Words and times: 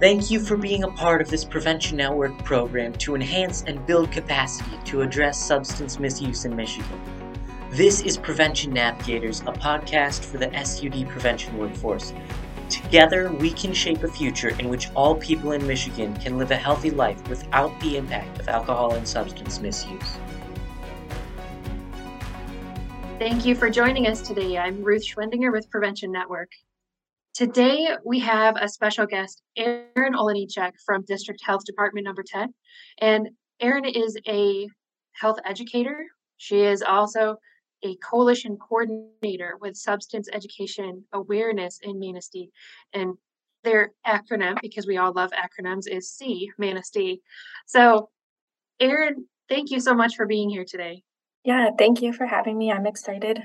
Thank 0.00 0.30
you 0.30 0.40
for 0.40 0.56
being 0.56 0.84
a 0.84 0.90
part 0.90 1.20
of 1.20 1.28
this 1.28 1.44
Prevention 1.44 1.98
Network 1.98 2.42
program 2.42 2.94
to 2.94 3.14
enhance 3.14 3.64
and 3.66 3.84
build 3.84 4.10
capacity 4.10 4.78
to 4.86 5.02
address 5.02 5.38
substance 5.38 5.98
misuse 5.98 6.46
in 6.46 6.56
Michigan. 6.56 6.98
This 7.70 8.00
is 8.00 8.16
Prevention 8.16 8.72
Navigators, 8.72 9.40
a 9.42 9.52
podcast 9.52 10.24
for 10.24 10.38
the 10.38 10.50
SUD 10.64 11.06
prevention 11.06 11.58
workforce. 11.58 12.14
Together, 12.70 13.30
we 13.30 13.50
can 13.50 13.74
shape 13.74 14.02
a 14.02 14.08
future 14.08 14.58
in 14.58 14.70
which 14.70 14.90
all 14.94 15.16
people 15.16 15.52
in 15.52 15.66
Michigan 15.66 16.16
can 16.16 16.38
live 16.38 16.50
a 16.50 16.56
healthy 16.56 16.90
life 16.90 17.28
without 17.28 17.78
the 17.80 17.98
impact 17.98 18.40
of 18.40 18.48
alcohol 18.48 18.94
and 18.94 19.06
substance 19.06 19.60
misuse. 19.60 20.16
Thank 23.18 23.44
you 23.44 23.54
for 23.54 23.68
joining 23.68 24.06
us 24.06 24.22
today. 24.22 24.56
I'm 24.56 24.82
Ruth 24.82 25.04
Schwendinger 25.04 25.52
with 25.52 25.68
Prevention 25.68 26.10
Network. 26.10 26.48
Today, 27.40 27.88
we 28.04 28.18
have 28.18 28.56
a 28.60 28.68
special 28.68 29.06
guest, 29.06 29.40
Erin 29.56 30.12
Olenichek 30.12 30.72
from 30.84 31.06
District 31.06 31.40
Health 31.42 31.64
Department 31.64 32.04
number 32.04 32.22
10. 32.22 32.52
And 32.98 33.30
Erin 33.60 33.86
is 33.86 34.14
a 34.28 34.68
health 35.12 35.38
educator. 35.46 36.04
She 36.36 36.60
is 36.60 36.82
also 36.82 37.36
a 37.82 37.96
coalition 38.04 38.58
coordinator 38.58 39.56
with 39.58 39.74
substance 39.74 40.28
education 40.30 41.02
awareness 41.14 41.78
in 41.82 41.98
Manistee. 41.98 42.50
And 42.92 43.14
their 43.64 43.92
acronym, 44.06 44.58
because 44.60 44.86
we 44.86 44.98
all 44.98 45.14
love 45.14 45.30
acronyms, 45.30 45.88
is 45.90 46.12
SEA, 46.12 46.52
Manistee. 46.58 47.22
So, 47.64 48.10
Erin, 48.80 49.24
thank 49.48 49.70
you 49.70 49.80
so 49.80 49.94
much 49.94 50.14
for 50.14 50.26
being 50.26 50.50
here 50.50 50.66
today. 50.66 51.04
Yeah, 51.44 51.70
thank 51.78 52.02
you 52.02 52.12
for 52.12 52.26
having 52.26 52.58
me. 52.58 52.70
I'm 52.70 52.86
excited 52.86 53.44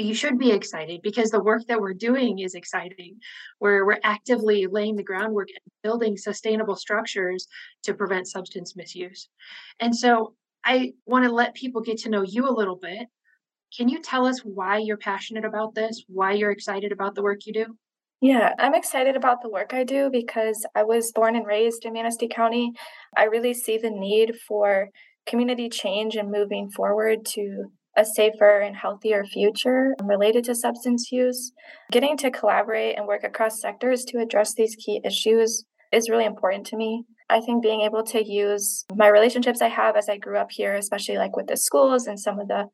you 0.00 0.14
should 0.14 0.38
be 0.38 0.50
excited 0.50 1.00
because 1.02 1.30
the 1.30 1.42
work 1.42 1.66
that 1.66 1.80
we're 1.80 1.94
doing 1.94 2.38
is 2.38 2.54
exciting 2.54 3.18
where 3.58 3.84
we're 3.84 4.00
actively 4.02 4.66
laying 4.66 4.96
the 4.96 5.02
groundwork 5.02 5.48
and 5.48 5.72
building 5.82 6.16
sustainable 6.16 6.76
structures 6.76 7.46
to 7.82 7.94
prevent 7.94 8.28
substance 8.28 8.76
misuse. 8.76 9.28
And 9.78 9.94
so 9.94 10.34
i 10.64 10.92
want 11.06 11.24
to 11.24 11.32
let 11.32 11.54
people 11.54 11.80
get 11.80 11.96
to 11.98 12.10
know 12.10 12.22
you 12.22 12.48
a 12.48 12.52
little 12.52 12.76
bit. 12.76 13.08
Can 13.76 13.88
you 13.88 14.00
tell 14.02 14.26
us 14.26 14.40
why 14.40 14.78
you're 14.78 14.96
passionate 14.96 15.44
about 15.44 15.74
this 15.74 16.04
why 16.08 16.32
you're 16.32 16.50
excited 16.50 16.92
about 16.92 17.14
the 17.14 17.22
work 17.22 17.46
you 17.46 17.52
do? 17.52 17.66
Yeah, 18.20 18.52
I'm 18.58 18.74
excited 18.74 19.16
about 19.16 19.40
the 19.40 19.48
work 19.48 19.72
I 19.72 19.84
do 19.84 20.10
because 20.10 20.66
I 20.74 20.82
was 20.82 21.10
born 21.12 21.36
and 21.36 21.46
raised 21.46 21.86
in 21.86 21.94
Manistee 21.94 22.28
County. 22.28 22.72
I 23.16 23.24
really 23.24 23.54
see 23.54 23.78
the 23.78 23.90
need 23.90 24.36
for 24.46 24.90
community 25.26 25.70
change 25.70 26.16
and 26.16 26.30
moving 26.30 26.70
forward 26.70 27.24
to 27.24 27.72
a 27.96 28.04
safer 28.04 28.60
and 28.60 28.76
healthier 28.76 29.24
future 29.24 29.94
related 30.02 30.44
to 30.44 30.54
substance 30.54 31.10
use. 31.10 31.52
Getting 31.90 32.16
to 32.18 32.30
collaborate 32.30 32.96
and 32.96 33.06
work 33.06 33.24
across 33.24 33.60
sectors 33.60 34.04
to 34.06 34.18
address 34.18 34.54
these 34.54 34.76
key 34.76 35.00
issues 35.04 35.64
is 35.92 36.08
really 36.08 36.24
important 36.24 36.66
to 36.66 36.76
me. 36.76 37.04
I 37.28 37.40
think 37.40 37.62
being 37.62 37.82
able 37.82 38.02
to 38.04 38.24
use 38.24 38.84
my 38.94 39.08
relationships 39.08 39.62
I 39.62 39.68
have 39.68 39.96
as 39.96 40.08
I 40.08 40.18
grew 40.18 40.36
up 40.36 40.50
here, 40.50 40.74
especially 40.74 41.16
like 41.16 41.36
with 41.36 41.46
the 41.46 41.56
schools 41.56 42.06
and 42.06 42.18
some 42.18 42.40
of 42.40 42.48
the 42.48 42.66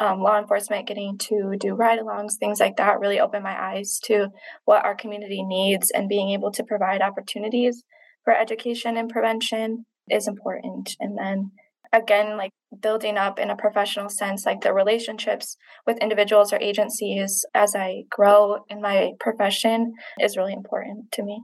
um, 0.00 0.20
law 0.20 0.38
enforcement, 0.38 0.88
getting 0.88 1.16
to 1.18 1.54
do 1.58 1.74
ride 1.74 2.00
alongs, 2.00 2.34
things 2.34 2.58
like 2.58 2.76
that, 2.76 2.98
really 2.98 3.20
opened 3.20 3.44
my 3.44 3.56
eyes 3.56 4.00
to 4.04 4.28
what 4.64 4.84
our 4.84 4.96
community 4.96 5.44
needs 5.44 5.92
and 5.92 6.08
being 6.08 6.30
able 6.30 6.50
to 6.52 6.64
provide 6.64 7.02
opportunities 7.02 7.84
for 8.24 8.34
education 8.34 8.96
and 8.96 9.08
prevention 9.08 9.86
is 10.08 10.26
important. 10.26 10.96
And 10.98 11.16
then 11.16 11.52
again 11.92 12.36
like 12.36 12.52
building 12.80 13.16
up 13.16 13.38
in 13.38 13.50
a 13.50 13.56
professional 13.56 14.08
sense 14.08 14.46
like 14.46 14.60
the 14.60 14.72
relationships 14.72 15.56
with 15.86 15.98
individuals 15.98 16.52
or 16.52 16.58
agencies 16.60 17.44
as 17.54 17.74
i 17.74 18.02
grow 18.10 18.58
in 18.68 18.80
my 18.80 19.10
profession 19.18 19.92
is 20.20 20.36
really 20.36 20.52
important 20.52 21.10
to 21.12 21.22
me. 21.22 21.42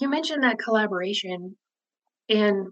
You 0.00 0.08
mentioned 0.08 0.42
that 0.44 0.58
collaboration 0.58 1.56
and 2.28 2.68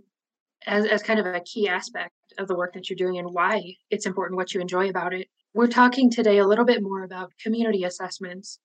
as, 0.67 0.87
as 0.87 1.03
kind 1.03 1.21
of 1.21 1.27
a 1.27 1.41
key 1.41 1.69
aspect 1.69 2.13
of 2.39 2.49
the 2.49 2.57
work 2.57 2.75
that 2.75 2.89
you're 2.89 2.97
doing 2.97 3.19
and 3.19 3.33
why 3.33 3.63
it's 3.91 4.07
important 4.07 4.37
what 4.37 4.55
you 4.55 4.61
enjoy 4.61 4.89
about 4.89 5.15
it. 5.15 5.29
We're 5.55 5.67
talking 5.69 6.11
today 6.11 6.39
a 6.39 6.47
little 6.47 6.65
bit 6.65 6.83
more 6.83 7.03
about 7.03 7.33
community 7.43 7.85
assessments 7.85 8.59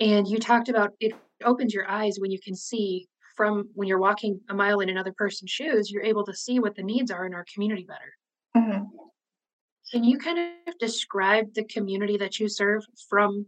and 0.00 0.26
you 0.26 0.38
talked 0.38 0.68
about 0.68 0.92
it 1.00 1.12
opens 1.44 1.74
your 1.74 1.88
eyes 1.88 2.16
when 2.18 2.30
you 2.30 2.38
can 2.42 2.54
see 2.54 3.06
from 3.38 3.68
when 3.74 3.86
you're 3.86 4.00
walking 4.00 4.40
a 4.50 4.54
mile 4.54 4.80
in 4.80 4.88
another 4.88 5.14
person's 5.16 5.52
shoes, 5.52 5.92
you're 5.92 6.02
able 6.02 6.26
to 6.26 6.34
see 6.34 6.58
what 6.58 6.74
the 6.74 6.82
needs 6.82 7.12
are 7.12 7.24
in 7.24 7.32
our 7.32 7.46
community 7.54 7.86
better. 7.86 8.12
Mm-hmm. 8.56 8.84
Can 9.92 10.02
you 10.02 10.18
kind 10.18 10.38
of 10.66 10.76
describe 10.80 11.54
the 11.54 11.64
community 11.64 12.16
that 12.16 12.40
you 12.40 12.48
serve 12.48 12.82
from 13.08 13.46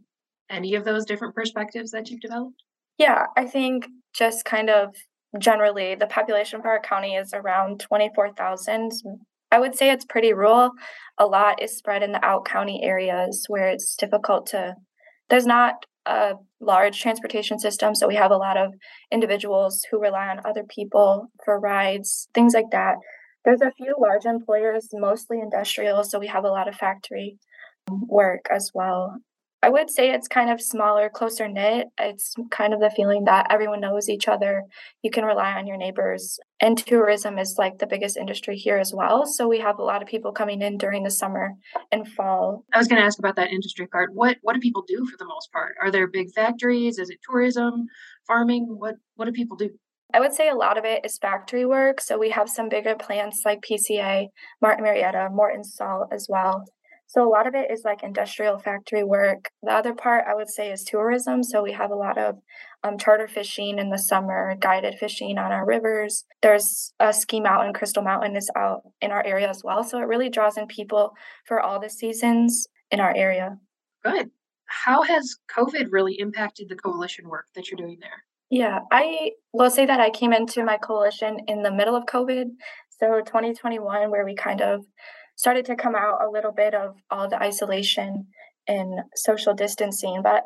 any 0.48 0.76
of 0.76 0.84
those 0.84 1.04
different 1.04 1.34
perspectives 1.34 1.90
that 1.90 2.08
you've 2.08 2.20
developed? 2.20 2.62
Yeah, 2.98 3.26
I 3.36 3.46
think 3.46 3.88
just 4.14 4.44
kind 4.44 4.70
of 4.70 4.94
generally 5.40 5.96
the 5.96 6.06
population 6.06 6.62
for 6.62 6.68
our 6.68 6.80
county 6.80 7.16
is 7.16 7.34
around 7.34 7.80
24,000. 7.80 8.92
I 9.50 9.58
would 9.58 9.74
say 9.74 9.90
it's 9.90 10.04
pretty 10.04 10.32
rural. 10.32 10.70
A 11.18 11.26
lot 11.26 11.60
is 11.60 11.76
spread 11.76 12.04
in 12.04 12.12
the 12.12 12.24
out 12.24 12.44
county 12.44 12.84
areas 12.84 13.44
where 13.48 13.68
it's 13.68 13.96
difficult 13.96 14.46
to, 14.46 14.76
there's 15.28 15.46
not 15.46 15.84
a 16.06 16.34
large 16.60 17.00
transportation 17.00 17.58
system. 17.58 17.94
So 17.94 18.08
we 18.08 18.16
have 18.16 18.30
a 18.30 18.36
lot 18.36 18.56
of 18.56 18.74
individuals 19.10 19.84
who 19.90 20.00
rely 20.00 20.28
on 20.28 20.40
other 20.44 20.64
people 20.64 21.30
for 21.44 21.58
rides, 21.58 22.28
things 22.34 22.54
like 22.54 22.70
that. 22.72 22.96
There's 23.44 23.62
a 23.62 23.72
few 23.72 23.94
large 23.98 24.24
employers, 24.24 24.88
mostly 24.92 25.40
industrial. 25.40 26.04
So 26.04 26.18
we 26.18 26.26
have 26.26 26.44
a 26.44 26.50
lot 26.50 26.68
of 26.68 26.74
factory 26.74 27.38
um, 27.90 28.06
work 28.06 28.46
as 28.50 28.70
well. 28.74 29.16
I 29.62 29.68
would 29.68 29.90
say 29.90 30.10
it's 30.10 30.26
kind 30.26 30.50
of 30.50 30.60
smaller, 30.60 31.10
closer 31.10 31.46
knit. 31.46 31.88
It's 31.98 32.34
kind 32.50 32.72
of 32.72 32.80
the 32.80 32.90
feeling 32.90 33.24
that 33.24 33.48
everyone 33.50 33.80
knows 33.80 34.08
each 34.08 34.26
other. 34.26 34.64
You 35.02 35.10
can 35.10 35.24
rely 35.24 35.52
on 35.52 35.66
your 35.66 35.76
neighbors. 35.76 36.38
And 36.60 36.78
tourism 36.78 37.38
is 37.38 37.56
like 37.58 37.78
the 37.78 37.86
biggest 37.86 38.16
industry 38.16 38.56
here 38.56 38.78
as 38.78 38.94
well. 38.94 39.26
So 39.26 39.46
we 39.48 39.60
have 39.60 39.78
a 39.78 39.84
lot 39.84 40.00
of 40.00 40.08
people 40.08 40.32
coming 40.32 40.62
in 40.62 40.78
during 40.78 41.02
the 41.02 41.10
summer 41.10 41.52
and 41.92 42.08
fall. 42.08 42.64
I 42.72 42.78
was 42.78 42.88
going 42.88 43.00
to 43.00 43.06
ask 43.06 43.18
about 43.18 43.36
that 43.36 43.50
industry 43.50 43.86
part. 43.86 44.14
What 44.14 44.38
what 44.42 44.54
do 44.54 44.60
people 44.60 44.84
do 44.86 45.04
for 45.04 45.18
the 45.18 45.26
most 45.26 45.52
part? 45.52 45.74
Are 45.82 45.90
there 45.90 46.06
big 46.06 46.32
factories? 46.34 46.98
Is 46.98 47.10
it 47.10 47.18
tourism, 47.28 47.86
farming? 48.26 48.64
What 48.78 48.94
what 49.16 49.26
do 49.26 49.32
people 49.32 49.58
do? 49.58 49.70
I 50.12 50.20
would 50.20 50.32
say 50.32 50.48
a 50.48 50.56
lot 50.56 50.78
of 50.78 50.84
it 50.84 51.04
is 51.04 51.18
factory 51.18 51.66
work. 51.66 52.00
So 52.00 52.18
we 52.18 52.30
have 52.30 52.48
some 52.48 52.68
bigger 52.68 52.96
plants 52.96 53.42
like 53.44 53.60
PCA, 53.60 54.28
Martin 54.60 54.84
Marietta, 54.84 55.28
Morton 55.30 55.62
Salt 55.62 56.08
as 56.12 56.26
well. 56.28 56.64
So 57.10 57.26
a 57.26 57.28
lot 57.28 57.48
of 57.48 57.56
it 57.56 57.72
is 57.72 57.82
like 57.84 58.04
industrial 58.04 58.60
factory 58.60 59.02
work. 59.02 59.50
The 59.64 59.72
other 59.72 59.92
part 59.92 60.26
I 60.28 60.36
would 60.36 60.48
say 60.48 60.70
is 60.70 60.84
tourism. 60.84 61.42
So 61.42 61.60
we 61.60 61.72
have 61.72 61.90
a 61.90 61.96
lot 61.96 62.16
of 62.16 62.36
um, 62.84 62.98
charter 62.98 63.26
fishing 63.26 63.80
in 63.80 63.90
the 63.90 63.98
summer, 63.98 64.54
guided 64.60 64.94
fishing 64.94 65.36
on 65.36 65.50
our 65.50 65.66
rivers. 65.66 66.24
There's 66.40 66.92
a 67.00 67.12
ski 67.12 67.40
mountain, 67.40 67.72
Crystal 67.74 68.04
Mountain 68.04 68.36
is 68.36 68.48
out 68.54 68.82
in 69.00 69.10
our 69.10 69.26
area 69.26 69.48
as 69.48 69.64
well. 69.64 69.82
So 69.82 69.98
it 69.98 70.06
really 70.06 70.30
draws 70.30 70.56
in 70.56 70.68
people 70.68 71.10
for 71.46 71.60
all 71.60 71.80
the 71.80 71.90
seasons 71.90 72.68
in 72.92 73.00
our 73.00 73.12
area. 73.16 73.58
Good. 74.04 74.30
How 74.66 75.02
has 75.02 75.36
COVID 75.52 75.88
really 75.90 76.14
impacted 76.16 76.68
the 76.68 76.76
coalition 76.76 77.28
work 77.28 77.46
that 77.56 77.72
you're 77.72 77.76
doing 77.76 77.98
there? 78.00 78.22
Yeah, 78.50 78.80
I 78.92 79.32
will 79.52 79.70
say 79.70 79.84
that 79.84 79.98
I 79.98 80.10
came 80.10 80.32
into 80.32 80.64
my 80.64 80.76
coalition 80.76 81.40
in 81.48 81.64
the 81.64 81.72
middle 81.72 81.96
of 81.96 82.04
COVID. 82.04 82.50
So 83.00 83.20
2021, 83.24 84.10
where 84.12 84.24
we 84.24 84.36
kind 84.36 84.60
of 84.60 84.84
started 85.40 85.64
to 85.64 85.74
come 85.74 85.94
out 85.94 86.18
a 86.22 86.30
little 86.30 86.52
bit 86.52 86.74
of 86.74 86.96
all 87.10 87.26
the 87.26 87.42
isolation 87.42 88.26
and 88.68 89.00
social 89.16 89.54
distancing, 89.54 90.20
but 90.22 90.44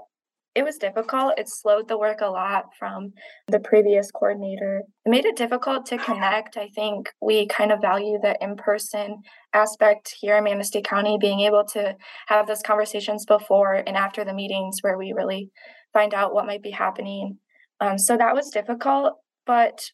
it 0.55 0.65
was 0.65 0.77
difficult. 0.77 1.37
It 1.37 1.49
slowed 1.49 1.88
the 1.88 1.99
work 1.99 2.21
a 2.21 2.28
lot 2.28 2.66
from 2.78 3.12
the 3.49 3.59
previous 3.59 4.12
coordinator. 4.12 4.83
It 5.04 5.10
made 5.10 5.25
it 5.25 5.34
difficult 5.34 5.84
to 5.87 5.99
connect. 5.99 6.56
I 6.56 6.69
think 6.69 7.10
we 7.21 7.49
kind 7.49 7.72
of 7.72 7.81
value 7.81 8.21
the 8.22 8.37
in 8.41 8.54
person 8.54 9.22
aspect 9.53 10.15
here 10.21 10.37
in 10.37 10.44
Manistee 10.44 10.81
County, 10.81 11.19
being 11.21 11.41
able 11.41 11.65
to 11.72 11.97
have 12.28 12.47
those 12.47 12.62
conversations 12.62 13.27
before 13.27 13.75
and 13.75 13.97
after 13.97 14.25
the 14.25 14.33
meetings 14.33 14.78
where 14.83 14.97
we 14.97 15.12
really 15.12 15.50
find 15.93 16.15
out 16.15 16.33
what 16.33 16.47
might 16.47 16.63
be 16.63 16.71
happening. 16.71 17.39
Um, 17.80 17.98
so 17.98 18.16
that 18.16 18.36
was 18.36 18.48
difficult, 18.51 19.15
but 19.45 19.91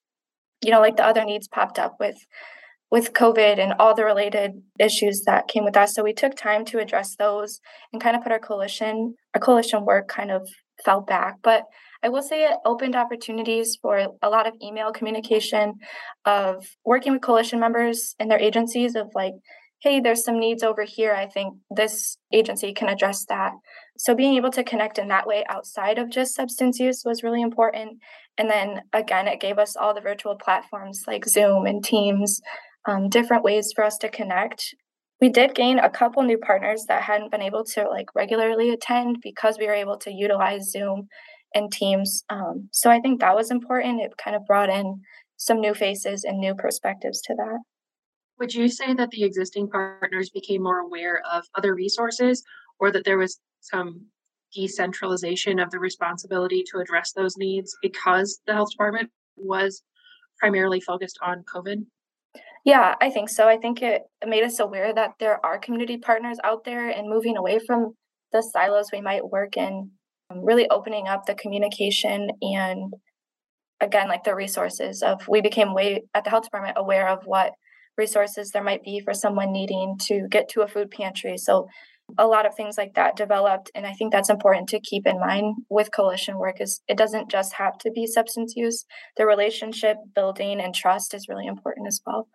you 0.62 0.70
know, 0.70 0.80
like 0.80 0.98
the 0.98 1.06
other 1.06 1.24
needs 1.24 1.48
popped 1.48 1.78
up 1.78 1.96
with 1.98 2.18
with 2.90 3.12
COVID 3.12 3.58
and 3.58 3.72
all 3.78 3.94
the 3.94 4.04
related 4.04 4.62
issues 4.78 5.22
that 5.26 5.48
came 5.48 5.64
with 5.64 5.74
that. 5.74 5.90
So 5.90 6.02
we 6.02 6.12
took 6.12 6.34
time 6.34 6.64
to 6.66 6.78
address 6.78 7.14
those 7.16 7.60
and 7.92 8.02
kind 8.02 8.16
of 8.16 8.22
put 8.22 8.32
our 8.32 8.38
coalition, 8.40 9.14
our 9.34 9.40
coalition 9.40 9.84
work 9.84 10.08
kind 10.08 10.30
of 10.30 10.48
fell 10.84 11.00
back. 11.00 11.36
But 11.42 11.64
I 12.02 12.08
will 12.08 12.22
say 12.22 12.44
it 12.44 12.56
opened 12.64 12.96
opportunities 12.96 13.78
for 13.80 14.08
a 14.22 14.28
lot 14.28 14.46
of 14.46 14.54
email 14.62 14.90
communication 14.90 15.74
of 16.24 16.66
working 16.84 17.12
with 17.12 17.22
coalition 17.22 17.60
members 17.60 18.14
and 18.18 18.30
their 18.30 18.40
agencies 18.40 18.96
of 18.96 19.08
like, 19.14 19.34
hey, 19.82 20.00
there's 20.00 20.24
some 20.24 20.38
needs 20.38 20.62
over 20.62 20.84
here. 20.84 21.14
I 21.14 21.26
think 21.26 21.54
this 21.74 22.16
agency 22.32 22.72
can 22.74 22.88
address 22.88 23.24
that. 23.28 23.52
So 23.98 24.14
being 24.14 24.34
able 24.36 24.50
to 24.52 24.64
connect 24.64 24.98
in 24.98 25.08
that 25.08 25.26
way 25.26 25.44
outside 25.48 25.98
of 25.98 26.10
just 26.10 26.34
substance 26.34 26.78
use 26.78 27.02
was 27.04 27.22
really 27.22 27.40
important. 27.40 27.98
And 28.36 28.50
then 28.50 28.82
again, 28.92 29.28
it 29.28 29.40
gave 29.40 29.58
us 29.58 29.76
all 29.76 29.94
the 29.94 30.00
virtual 30.00 30.36
platforms 30.36 31.04
like 31.06 31.26
Zoom 31.26 31.66
and 31.66 31.84
Teams 31.84 32.40
um, 32.86 33.08
different 33.08 33.44
ways 33.44 33.72
for 33.74 33.84
us 33.84 33.98
to 33.98 34.08
connect. 34.08 34.74
We 35.20 35.28
did 35.28 35.54
gain 35.54 35.78
a 35.78 35.90
couple 35.90 36.22
new 36.22 36.38
partners 36.38 36.86
that 36.88 37.02
hadn't 37.02 37.30
been 37.30 37.42
able 37.42 37.64
to 37.64 37.88
like 37.88 38.14
regularly 38.14 38.70
attend 38.70 39.18
because 39.22 39.58
we 39.58 39.66
were 39.66 39.74
able 39.74 39.98
to 39.98 40.12
utilize 40.12 40.70
Zoom 40.70 41.08
and 41.54 41.70
teams. 41.70 42.24
Um, 42.30 42.68
so 42.72 42.90
I 42.90 43.00
think 43.00 43.20
that 43.20 43.34
was 43.34 43.50
important. 43.50 44.00
It 44.00 44.12
kind 44.22 44.36
of 44.36 44.46
brought 44.46 44.70
in 44.70 45.00
some 45.36 45.60
new 45.60 45.74
faces 45.74 46.24
and 46.24 46.38
new 46.38 46.54
perspectives 46.54 47.20
to 47.22 47.34
that. 47.34 47.58
Would 48.38 48.54
you 48.54 48.68
say 48.68 48.94
that 48.94 49.10
the 49.10 49.24
existing 49.24 49.68
partners 49.68 50.30
became 50.30 50.62
more 50.62 50.78
aware 50.78 51.22
of 51.30 51.44
other 51.54 51.74
resources 51.74 52.42
or 52.78 52.90
that 52.90 53.04
there 53.04 53.18
was 53.18 53.38
some 53.60 54.06
decentralization 54.54 55.58
of 55.58 55.70
the 55.70 55.78
responsibility 55.78 56.64
to 56.70 56.78
address 56.78 57.12
those 57.12 57.36
needs 57.36 57.76
because 57.82 58.40
the 58.46 58.54
health 58.54 58.70
department 58.70 59.10
was 59.36 59.82
primarily 60.38 60.80
focused 60.80 61.18
on 61.22 61.44
COVID? 61.54 61.84
Yeah, 62.64 62.94
I 63.00 63.10
think 63.10 63.28
so. 63.30 63.48
I 63.48 63.56
think 63.56 63.80
it 63.82 64.02
made 64.26 64.44
us 64.44 64.60
aware 64.60 64.92
that 64.92 65.12
there 65.18 65.44
are 65.44 65.58
community 65.58 65.96
partners 65.96 66.38
out 66.44 66.64
there 66.64 66.88
and 66.88 67.08
moving 67.08 67.36
away 67.36 67.58
from 67.66 67.94
the 68.32 68.42
silos 68.42 68.90
we 68.92 69.00
might 69.00 69.28
work 69.30 69.56
in, 69.56 69.90
um, 70.30 70.44
really 70.44 70.68
opening 70.68 71.08
up 71.08 71.26
the 71.26 71.34
communication 71.34 72.30
and 72.42 72.92
again 73.80 74.08
like 74.08 74.24
the 74.24 74.34
resources 74.34 75.02
of 75.02 75.26
we 75.28 75.40
became 75.40 75.74
way 75.74 76.02
at 76.14 76.24
the 76.24 76.30
health 76.30 76.44
department 76.44 76.76
aware 76.78 77.08
of 77.08 77.20
what 77.24 77.52
resources 77.98 78.50
there 78.50 78.64
might 78.64 78.84
be 78.84 79.00
for 79.00 79.14
someone 79.14 79.52
needing 79.52 79.96
to 80.00 80.26
get 80.30 80.48
to 80.50 80.62
a 80.62 80.68
food 80.68 80.90
pantry. 80.90 81.36
So 81.38 81.68
a 82.18 82.26
lot 82.26 82.46
of 82.46 82.54
things 82.56 82.76
like 82.78 82.94
that 82.94 83.16
developed 83.16 83.70
and 83.74 83.86
i 83.86 83.92
think 83.92 84.12
that's 84.12 84.30
important 84.30 84.68
to 84.68 84.80
keep 84.80 85.06
in 85.06 85.20
mind 85.20 85.54
with 85.70 85.92
coalition 85.92 86.38
work 86.38 86.60
is 86.60 86.82
it 86.88 86.98
doesn't 86.98 87.30
just 87.30 87.54
have 87.54 87.78
to 87.78 87.90
be 87.92 88.06
substance 88.06 88.54
use 88.56 88.84
the 89.16 89.26
relationship 89.26 89.96
building 90.14 90.60
and 90.60 90.74
trust 90.74 91.14
is 91.14 91.28
really 91.28 91.46
important 91.46 91.86
as 91.86 92.00
well 92.06 92.28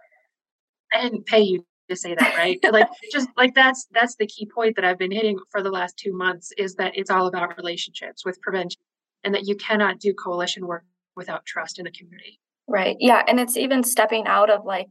i 0.96 1.02
didn't 1.02 1.26
pay 1.26 1.42
you 1.42 1.66
to 1.90 1.96
say 1.96 2.16
that 2.16 2.36
right? 2.36 2.60
Like 2.72 2.88
just 3.12 3.30
like 3.38 3.54
that's 3.54 3.88
that's 3.92 4.16
the 4.16 4.26
key 4.26 4.48
point 4.54 4.76
that 4.76 4.86
i've 4.86 4.98
been 4.98 5.12
hitting 5.12 5.38
for 5.52 5.62
the 5.62 5.70
last 5.70 5.98
two 5.98 6.14
months 6.14 6.52
is 6.58 6.76
that 6.76 6.94
it's 6.96 7.12
all 7.12 7.28
about 7.28 7.58
relationships 7.58 8.26
with 8.26 8.42
prevention 8.42 8.82
and 9.24 9.34
that 9.34 9.48
you 9.48 9.56
cannot 9.56 10.00
do 10.00 10.14
coalition 10.14 10.66
work 10.66 10.84
without 11.16 11.46
trust 11.46 11.80
in 11.80 11.86
the 11.86 11.92
community. 11.92 12.40
Right. 12.68 12.98
Yeah. 13.00 13.24
And 13.28 13.40
it's 13.40 13.56
even 13.58 13.84
stepping 13.84 14.28
out 14.28 14.50
of 14.50 14.66
like 14.66 14.88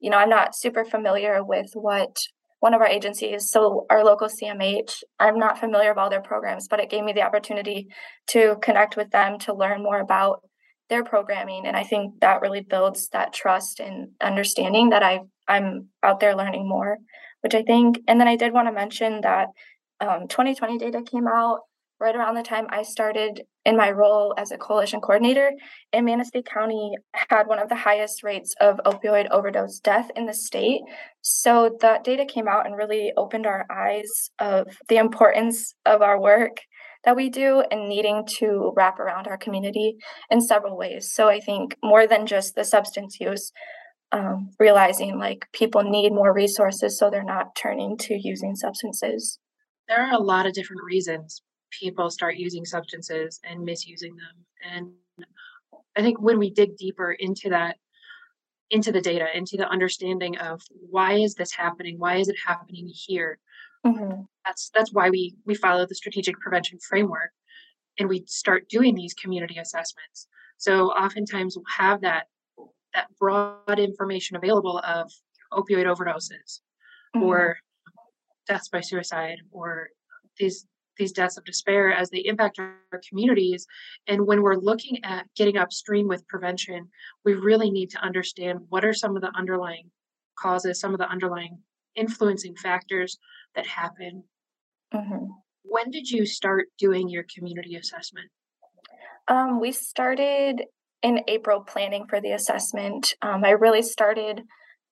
you 0.00 0.10
know 0.10 0.16
i'm 0.16 0.28
not 0.28 0.56
super 0.56 0.84
familiar 0.84 1.44
with 1.44 1.70
what 1.74 2.16
one 2.60 2.74
of 2.74 2.80
our 2.80 2.88
agencies, 2.88 3.50
so 3.50 3.86
our 3.88 4.04
local 4.04 4.28
CMH, 4.28 5.02
I'm 5.20 5.38
not 5.38 5.58
familiar 5.58 5.90
with 5.90 5.98
all 5.98 6.10
their 6.10 6.20
programs, 6.20 6.66
but 6.66 6.80
it 6.80 6.90
gave 6.90 7.04
me 7.04 7.12
the 7.12 7.22
opportunity 7.22 7.88
to 8.28 8.56
connect 8.60 8.96
with 8.96 9.10
them 9.10 9.38
to 9.40 9.54
learn 9.54 9.82
more 9.82 10.00
about 10.00 10.42
their 10.88 11.04
programming. 11.04 11.66
And 11.66 11.76
I 11.76 11.84
think 11.84 12.20
that 12.20 12.40
really 12.40 12.62
builds 12.62 13.08
that 13.10 13.32
trust 13.32 13.78
and 13.78 14.08
understanding 14.20 14.90
that 14.90 15.02
I 15.02 15.20
I'm 15.48 15.88
out 16.02 16.20
there 16.20 16.36
learning 16.36 16.68
more, 16.68 16.98
which 17.40 17.54
I 17.54 17.62
think. 17.62 18.00
And 18.06 18.20
then 18.20 18.28
I 18.28 18.36
did 18.36 18.52
want 18.52 18.68
to 18.68 18.72
mention 18.72 19.20
that 19.22 19.48
um, 20.00 20.28
2020 20.28 20.78
data 20.78 21.02
came 21.02 21.26
out 21.26 21.60
right 22.00 22.14
around 22.14 22.36
the 22.36 22.42
time 22.42 22.66
I 22.70 22.82
started 22.82 23.42
in 23.64 23.76
my 23.76 23.90
role 23.90 24.34
as 24.38 24.52
a 24.52 24.58
coalition 24.58 25.00
coordinator, 25.00 25.50
and 25.92 26.06
Manistee 26.06 26.42
County 26.42 26.92
had 27.12 27.46
one 27.46 27.58
of 27.58 27.68
the 27.68 27.74
highest 27.74 28.22
rates 28.22 28.54
of 28.60 28.80
opioid 28.86 29.28
overdose 29.30 29.80
death 29.80 30.10
in 30.14 30.26
the 30.26 30.32
state. 30.32 30.80
So 31.22 31.76
that 31.80 32.04
data 32.04 32.24
came 32.24 32.48
out 32.48 32.66
and 32.66 32.76
really 32.76 33.12
opened 33.16 33.46
our 33.46 33.66
eyes 33.70 34.30
of 34.38 34.68
the 34.88 34.96
importance 34.96 35.74
of 35.84 36.00
our 36.00 36.20
work 36.20 36.58
that 37.04 37.16
we 37.16 37.28
do 37.28 37.62
and 37.70 37.88
needing 37.88 38.24
to 38.38 38.72
wrap 38.76 38.98
around 38.98 39.26
our 39.26 39.38
community 39.38 39.96
in 40.30 40.40
several 40.40 40.76
ways. 40.76 41.12
So 41.12 41.28
I 41.28 41.40
think 41.40 41.76
more 41.82 42.06
than 42.06 42.26
just 42.26 42.54
the 42.54 42.64
substance 42.64 43.18
use, 43.20 43.52
um, 44.12 44.50
realizing 44.58 45.18
like 45.18 45.46
people 45.52 45.82
need 45.82 46.10
more 46.10 46.32
resources 46.32 46.98
so 46.98 47.10
they're 47.10 47.22
not 47.22 47.54
turning 47.54 47.96
to 47.98 48.14
using 48.14 48.56
substances. 48.56 49.38
There 49.88 50.00
are 50.00 50.14
a 50.14 50.22
lot 50.22 50.46
of 50.46 50.52
different 50.52 50.82
reasons 50.84 51.42
people 51.70 52.10
start 52.10 52.36
using 52.36 52.64
substances 52.64 53.40
and 53.44 53.64
misusing 53.64 54.16
them. 54.16 54.46
And 54.72 54.92
I 55.96 56.02
think 56.02 56.20
when 56.20 56.38
we 56.38 56.50
dig 56.50 56.76
deeper 56.76 57.12
into 57.12 57.50
that, 57.50 57.76
into 58.70 58.92
the 58.92 59.00
data, 59.00 59.26
into 59.34 59.56
the 59.56 59.68
understanding 59.68 60.36
of 60.38 60.62
why 60.90 61.14
is 61.14 61.34
this 61.34 61.52
happening? 61.52 61.98
Why 61.98 62.16
is 62.16 62.28
it 62.28 62.36
happening 62.46 62.88
here? 62.92 63.38
Mm-hmm. 63.86 64.22
That's 64.44 64.70
that's 64.74 64.92
why 64.92 65.10
we 65.10 65.36
we 65.46 65.54
follow 65.54 65.86
the 65.86 65.94
strategic 65.94 66.38
prevention 66.40 66.78
framework 66.86 67.30
and 67.98 68.08
we 68.08 68.24
start 68.26 68.68
doing 68.68 68.94
these 68.94 69.14
community 69.14 69.58
assessments. 69.58 70.26
So 70.58 70.88
oftentimes 70.88 71.56
we'll 71.56 71.64
have 71.76 72.00
that 72.02 72.26
that 72.94 73.08
broad 73.18 73.78
information 73.78 74.36
available 74.36 74.78
of 74.78 75.10
opioid 75.52 75.86
overdoses 75.86 76.60
mm-hmm. 77.14 77.22
or 77.22 77.56
deaths 78.46 78.68
by 78.68 78.80
suicide 78.80 79.38
or 79.50 79.88
these 80.38 80.66
these 80.98 81.12
deaths 81.12 81.36
of 81.36 81.44
despair 81.44 81.92
as 81.92 82.10
they 82.10 82.18
impact 82.18 82.58
our 82.58 82.74
communities. 83.08 83.66
And 84.08 84.26
when 84.26 84.42
we're 84.42 84.56
looking 84.56 84.98
at 85.04 85.26
getting 85.36 85.56
upstream 85.56 86.08
with 86.08 86.26
prevention, 86.26 86.88
we 87.24 87.34
really 87.34 87.70
need 87.70 87.90
to 87.90 88.00
understand 88.00 88.58
what 88.68 88.84
are 88.84 88.92
some 88.92 89.14
of 89.14 89.22
the 89.22 89.30
underlying 89.36 89.92
causes, 90.36 90.80
some 90.80 90.92
of 90.92 90.98
the 90.98 91.08
underlying 91.08 91.58
influencing 91.94 92.56
factors 92.56 93.16
that 93.54 93.66
happen. 93.66 94.24
Mm-hmm. 94.92 95.26
When 95.62 95.90
did 95.90 96.10
you 96.10 96.26
start 96.26 96.66
doing 96.78 97.08
your 97.08 97.24
community 97.32 97.76
assessment? 97.76 98.28
Um, 99.28 99.60
we 99.60 99.72
started 99.72 100.62
in 101.02 101.20
April 101.28 101.60
planning 101.60 102.04
for 102.08 102.20
the 102.20 102.32
assessment. 102.32 103.14
Um, 103.22 103.44
I 103.44 103.50
really 103.50 103.82
started 103.82 104.42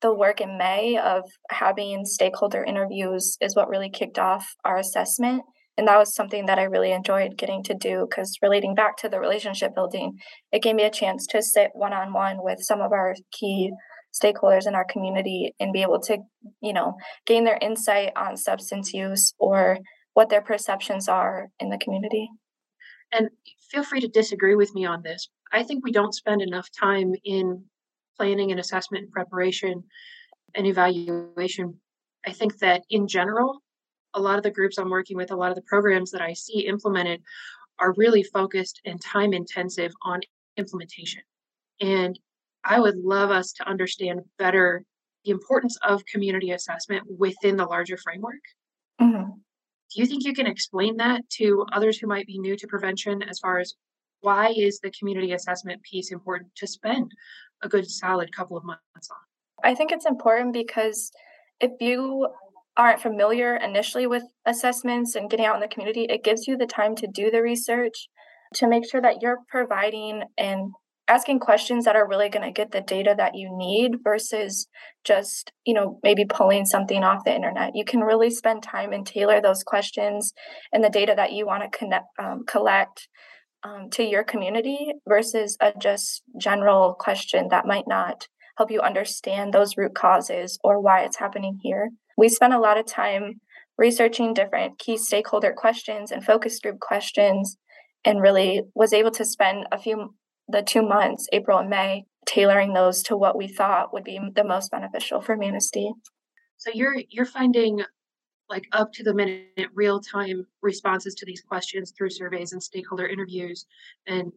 the 0.03 0.15
work 0.15 0.41
in 0.41 0.59
May 0.59 0.99
of 0.99 1.23
having 1.51 2.05
stakeholder 2.05 2.63
interviews 2.63 3.37
is 3.41 3.57
what 3.57 3.69
really 3.69 3.91
kicked 3.91 4.19
off 4.19 4.47
our 4.65 4.77
assessment 4.77 5.43
and 5.77 5.87
that 5.89 5.99
was 5.99 6.15
something 6.15 6.47
that 6.47 6.59
I 6.59 6.65
really 6.65 6.93
enjoyed 6.93 7.37
getting 7.37 7.63
to 7.65 7.75
do 7.75 8.07
because 8.09 8.39
relating 8.43 8.75
back 8.75 8.97
to 8.99 9.09
the 9.09 9.21
relationship 9.21 9.75
building, 9.75 10.19
it 10.51 10.63
gave 10.63 10.75
me 10.75 10.85
a 10.85 10.91
chance 10.91 11.27
to 11.29 11.43
sit 11.43 11.71
one 11.75 11.93
on 11.93 12.13
one 12.13 12.39
with 12.41 12.61
some 12.63 12.81
of 12.81 12.93
our 12.93 13.15
key 13.33 13.73
stakeholders 14.15 14.67
in 14.67 14.75
our 14.75 14.87
community 14.87 15.55
and 15.61 15.75
be 15.75 15.83
able 15.83 16.01
to, 16.01 16.19
you 16.63 16.73
know, 16.73 16.95
gain 17.27 17.45
their 17.45 17.59
insight 17.61 18.13
on 18.17 18.37
substance 18.37 18.95
use 18.95 19.35
or 19.39 19.79
what 20.15 20.31
their 20.31 20.41
perceptions 20.41 21.09
are 21.09 21.49
in 21.61 21.69
the 21.69 21.79
community. 21.79 22.31
And 23.13 23.29
feel 23.71 23.85
free 23.85 24.01
to 24.01 24.09
disagree 24.09 24.55
with 24.55 24.75
me 24.75 24.85
on 24.85 25.03
this. 25.03 25.29
I 25.53 25.63
think 25.63 25.85
we 25.85 25.93
don't 25.93 26.15
spend 26.15 26.43
enough 26.43 26.69
time 26.71 27.15
in 27.25 27.65
planning 28.17 28.51
and 28.51 28.61
assessment 28.61 29.05
and 29.05 29.13
preparation 29.13 29.85
and 30.55 30.67
evaluation. 30.67 31.75
I 32.27 32.33
think 32.33 32.59
that 32.59 32.83
in 32.91 33.07
general, 33.07 33.63
a 34.15 34.21
lot 34.21 34.39
of 34.39 34.43
the 34.43 34.51
groups 34.51 34.79
I'm 34.79 34.91
working 34.91 35.17
with, 35.17 35.31
a 35.31 35.37
lot 35.37 35.51
of 35.51 35.57
the 35.57 35.63
programs 35.63 36.11
that 36.11 36.23
I 36.23 36.33
see 36.33 36.67
implemented 36.67 37.23
are 37.79 37.95
really 37.97 38.23
focused 38.23 38.81
and 38.85 39.01
time 39.01 39.33
intensive 39.33 39.93
on 40.03 40.21
implementation. 40.57 41.23
And 41.81 42.19
I 42.65 42.81
would 42.81 42.97
love 42.97 43.31
us 43.31 43.53
to 43.55 43.69
understand 43.69 44.21
better 44.39 44.85
the 45.25 45.31
importance 45.31 45.77
of 45.83 46.05
community 46.07 46.53
assessment 46.53 47.05
within 47.19 47.57
the 47.57 47.67
larger 47.67 47.97
framework. 47.97 48.41
Mm-hmm. 49.01 49.33
Do 49.95 50.01
you 50.01 50.07
think 50.07 50.25
you 50.25 50.35
can 50.35 50.47
explain 50.47 50.97
that 50.97 51.29
to 51.39 51.65
others 51.73 51.99
who 51.99 52.07
might 52.07 52.27
be 52.27 52.39
new 52.39 52.57
to 52.57 52.67
prevention 52.67 53.23
as 53.23 53.39
far 53.39 53.59
as 53.59 53.75
why 54.21 54.53
is 54.57 54.81
the 54.81 54.91
community 54.91 55.33
assessment 55.33 55.83
piece 55.83 56.11
important 56.11 56.51
to 56.57 56.67
spend 56.67 57.13
a 57.63 57.69
good 57.69 57.89
solid 57.89 58.35
couple 58.35 58.57
of 58.57 58.65
months 58.65 59.11
on? 59.11 59.17
I 59.63 59.75
think 59.75 59.93
it's 59.93 60.07
important 60.07 60.53
because 60.53 61.13
if 61.61 61.73
you 61.81 62.29
aren't 62.77 63.01
familiar 63.01 63.57
initially 63.57 64.07
with 64.07 64.25
assessments 64.45 65.15
and 65.15 65.31
getting 65.31 65.47
out 65.47 65.55
in 65.55 65.61
the 65.61 65.69
community, 65.69 66.05
it 66.05 66.25
gives 66.25 66.47
you 66.47 66.57
the 66.57 66.67
time 66.67 66.95
to 66.97 67.07
do 67.07 67.31
the 67.31 67.43
research 67.43 68.09
to 68.55 68.69
make 68.69 68.89
sure 68.89 69.01
that 69.01 69.23
you're 69.23 69.39
providing 69.49 70.25
and 70.37 70.73
asking 71.09 71.39
questions 71.39 71.85
that 71.85 71.97
are 71.97 72.09
really 72.09 72.29
going 72.29 72.45
to 72.45 72.53
get 72.53 72.73
the 72.73 72.81
data 72.81 73.15
that 73.17 73.35
you 73.35 73.49
need 73.57 74.03
versus 74.03 74.67
just 75.05 75.53
you 75.65 75.75
know 75.75 75.99
maybe 76.03 76.25
pulling 76.25 76.65
something 76.65 77.03
off 77.05 77.25
the 77.25 77.35
internet. 77.35 77.75
You 77.75 77.85
can 77.85 78.01
really 78.01 78.31
spend 78.31 78.63
time 78.63 78.93
and 78.93 79.07
tailor 79.07 79.41
those 79.41 79.63
questions 79.63 80.33
and 80.73 80.83
the 80.83 80.91
data 80.91 81.15
that 81.17 81.33
you 81.33 81.47
want 81.47 81.63
to 81.63 81.79
connect 81.79 82.07
um, 82.19 82.45
collect 82.47 83.09
um, 83.63 83.91
to 83.91 84.05
your 84.05 84.25
community 84.25 84.93
versus 85.09 85.57
a 85.61 85.73
just 85.81 86.23
general 86.41 86.95
question 86.95 87.49
that 87.51 87.67
might 87.67 87.89
not 87.89 88.29
help 88.57 88.71
you 88.71 88.81
understand 88.81 89.53
those 89.53 89.77
root 89.77 89.95
causes 89.95 90.59
or 90.65 90.81
why 90.81 91.03
it's 91.03 91.19
happening 91.19 91.59
here. 91.63 91.91
We 92.17 92.29
spent 92.29 92.55
a 92.55 92.61
lot 92.61 92.79
of 92.79 92.87
time 92.87 93.41
researching 93.77 94.33
different 94.33 94.79
key 94.79 94.97
stakeholder 94.97 95.53
questions 95.55 96.11
and 96.11 96.25
focus 96.25 96.59
group 96.61 96.81
questions 96.81 97.59
and 98.05 98.23
really 98.23 98.63
was 98.75 98.93
able 98.93 99.11
to 99.11 99.25
spend 99.25 99.67
a 99.71 99.79
few 99.79 100.15
the 100.49 100.63
two 100.63 100.83
months 100.83 101.29
april 101.33 101.59
and 101.59 101.71
may 101.71 102.05
tailoring 102.27 102.73
those 102.73 103.03
to 103.03 103.17
what 103.17 103.37
we 103.37 103.47
thought 103.47 103.93
would 103.93 104.05
be 104.05 104.19
the 104.35 104.45
most 104.45 104.71
beneficial 104.71 105.21
for 105.21 105.37
manistee 105.37 105.93
so 106.57 106.71
you're 106.73 106.97
you're 107.09 107.25
finding 107.25 107.81
like 108.49 108.69
up 108.73 108.93
to 108.93 109.03
the 109.03 109.15
minute 109.15 109.69
real 109.75 110.01
time 110.01 110.47
responses 110.63 111.15
to 111.15 111.27
these 111.27 111.43
questions 111.43 111.93
through 111.97 112.11
surveys 112.11 112.53
and 112.53 112.63
stakeholder 112.63 113.07
interviews 113.07 113.67
and 114.07 114.33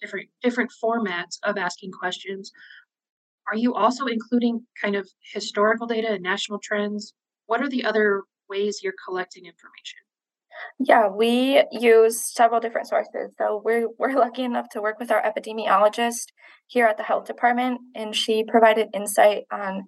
different 0.00 0.28
different 0.42 0.72
formats 0.82 1.38
of 1.44 1.56
asking 1.58 1.90
questions 1.92 2.52
are 3.50 3.56
you 3.56 3.74
also 3.74 4.06
including 4.06 4.66
kind 4.80 4.94
of 4.94 5.08
historical 5.32 5.86
data 5.86 6.12
and 6.12 6.22
national 6.22 6.58
trends? 6.60 7.14
What 7.46 7.60
are 7.60 7.68
the 7.68 7.84
other 7.84 8.22
ways 8.48 8.80
you're 8.82 8.94
collecting 9.04 9.46
information? 9.46 9.98
Yeah, 10.78 11.08
we 11.08 11.62
use 11.70 12.20
several 12.34 12.60
different 12.60 12.88
sources. 12.88 13.30
So 13.38 13.62
we're 13.64 13.88
we're 13.98 14.14
lucky 14.18 14.42
enough 14.42 14.68
to 14.70 14.80
work 14.80 14.98
with 14.98 15.10
our 15.10 15.22
epidemiologist 15.22 16.26
here 16.66 16.86
at 16.86 16.96
the 16.96 17.04
health 17.04 17.26
department, 17.26 17.80
and 17.94 18.14
she 18.16 18.44
provided 18.44 18.88
insight 18.94 19.44
on 19.52 19.84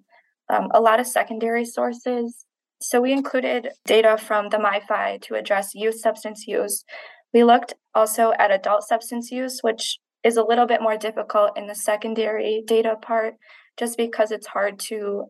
um, 0.49 0.69
a 0.73 0.79
lot 0.79 0.99
of 0.99 1.07
secondary 1.07 1.65
sources. 1.65 2.45
So 2.81 3.01
we 3.01 3.11
included 3.11 3.69
data 3.85 4.17
from 4.17 4.49
the 4.49 4.57
MiPHY 4.57 5.21
to 5.23 5.35
address 5.35 5.73
youth 5.73 5.99
substance 5.99 6.45
use. 6.47 6.83
We 7.33 7.43
looked 7.43 7.73
also 7.93 8.33
at 8.37 8.51
adult 8.51 8.83
substance 8.83 9.31
use, 9.31 9.59
which 9.61 9.97
is 10.23 10.37
a 10.37 10.43
little 10.43 10.65
bit 10.65 10.81
more 10.81 10.97
difficult 10.97 11.57
in 11.57 11.67
the 11.67 11.75
secondary 11.75 12.63
data 12.65 12.95
part, 13.01 13.35
just 13.77 13.97
because 13.97 14.31
it's 14.31 14.47
hard 14.47 14.79
to 14.79 15.25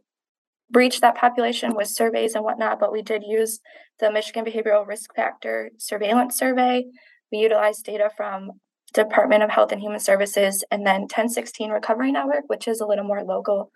breach 0.70 1.02
that 1.02 1.16
population 1.16 1.76
with 1.76 1.88
surveys 1.88 2.36
and 2.36 2.44
whatnot. 2.44 2.80
But 2.80 2.92
we 2.92 3.02
did 3.02 3.24
use 3.28 3.60
the 4.00 4.12
Michigan 4.12 4.46
Behavioral 4.46 4.88
Risk 4.88 5.16
Factor 5.16 5.72
Surveillance 5.78 6.38
Survey. 6.38 6.86
We 7.32 7.40
utilized 7.40 7.86
data 7.86 8.10
from 8.16 8.52
Department 8.94 9.44
of 9.44 9.50
Health 9.50 9.72
and 9.72 9.82
Human 9.82 10.00
Services 10.00 10.64
and 10.72 10.86
then 10.86 11.02
1016 11.02 11.70
Recovery 11.70 12.12
Network, 12.12 12.46
which 12.48 12.68
is 12.68 12.80
a 12.80 12.86
little 12.86 13.04
more 13.04 13.24
local 13.24 13.72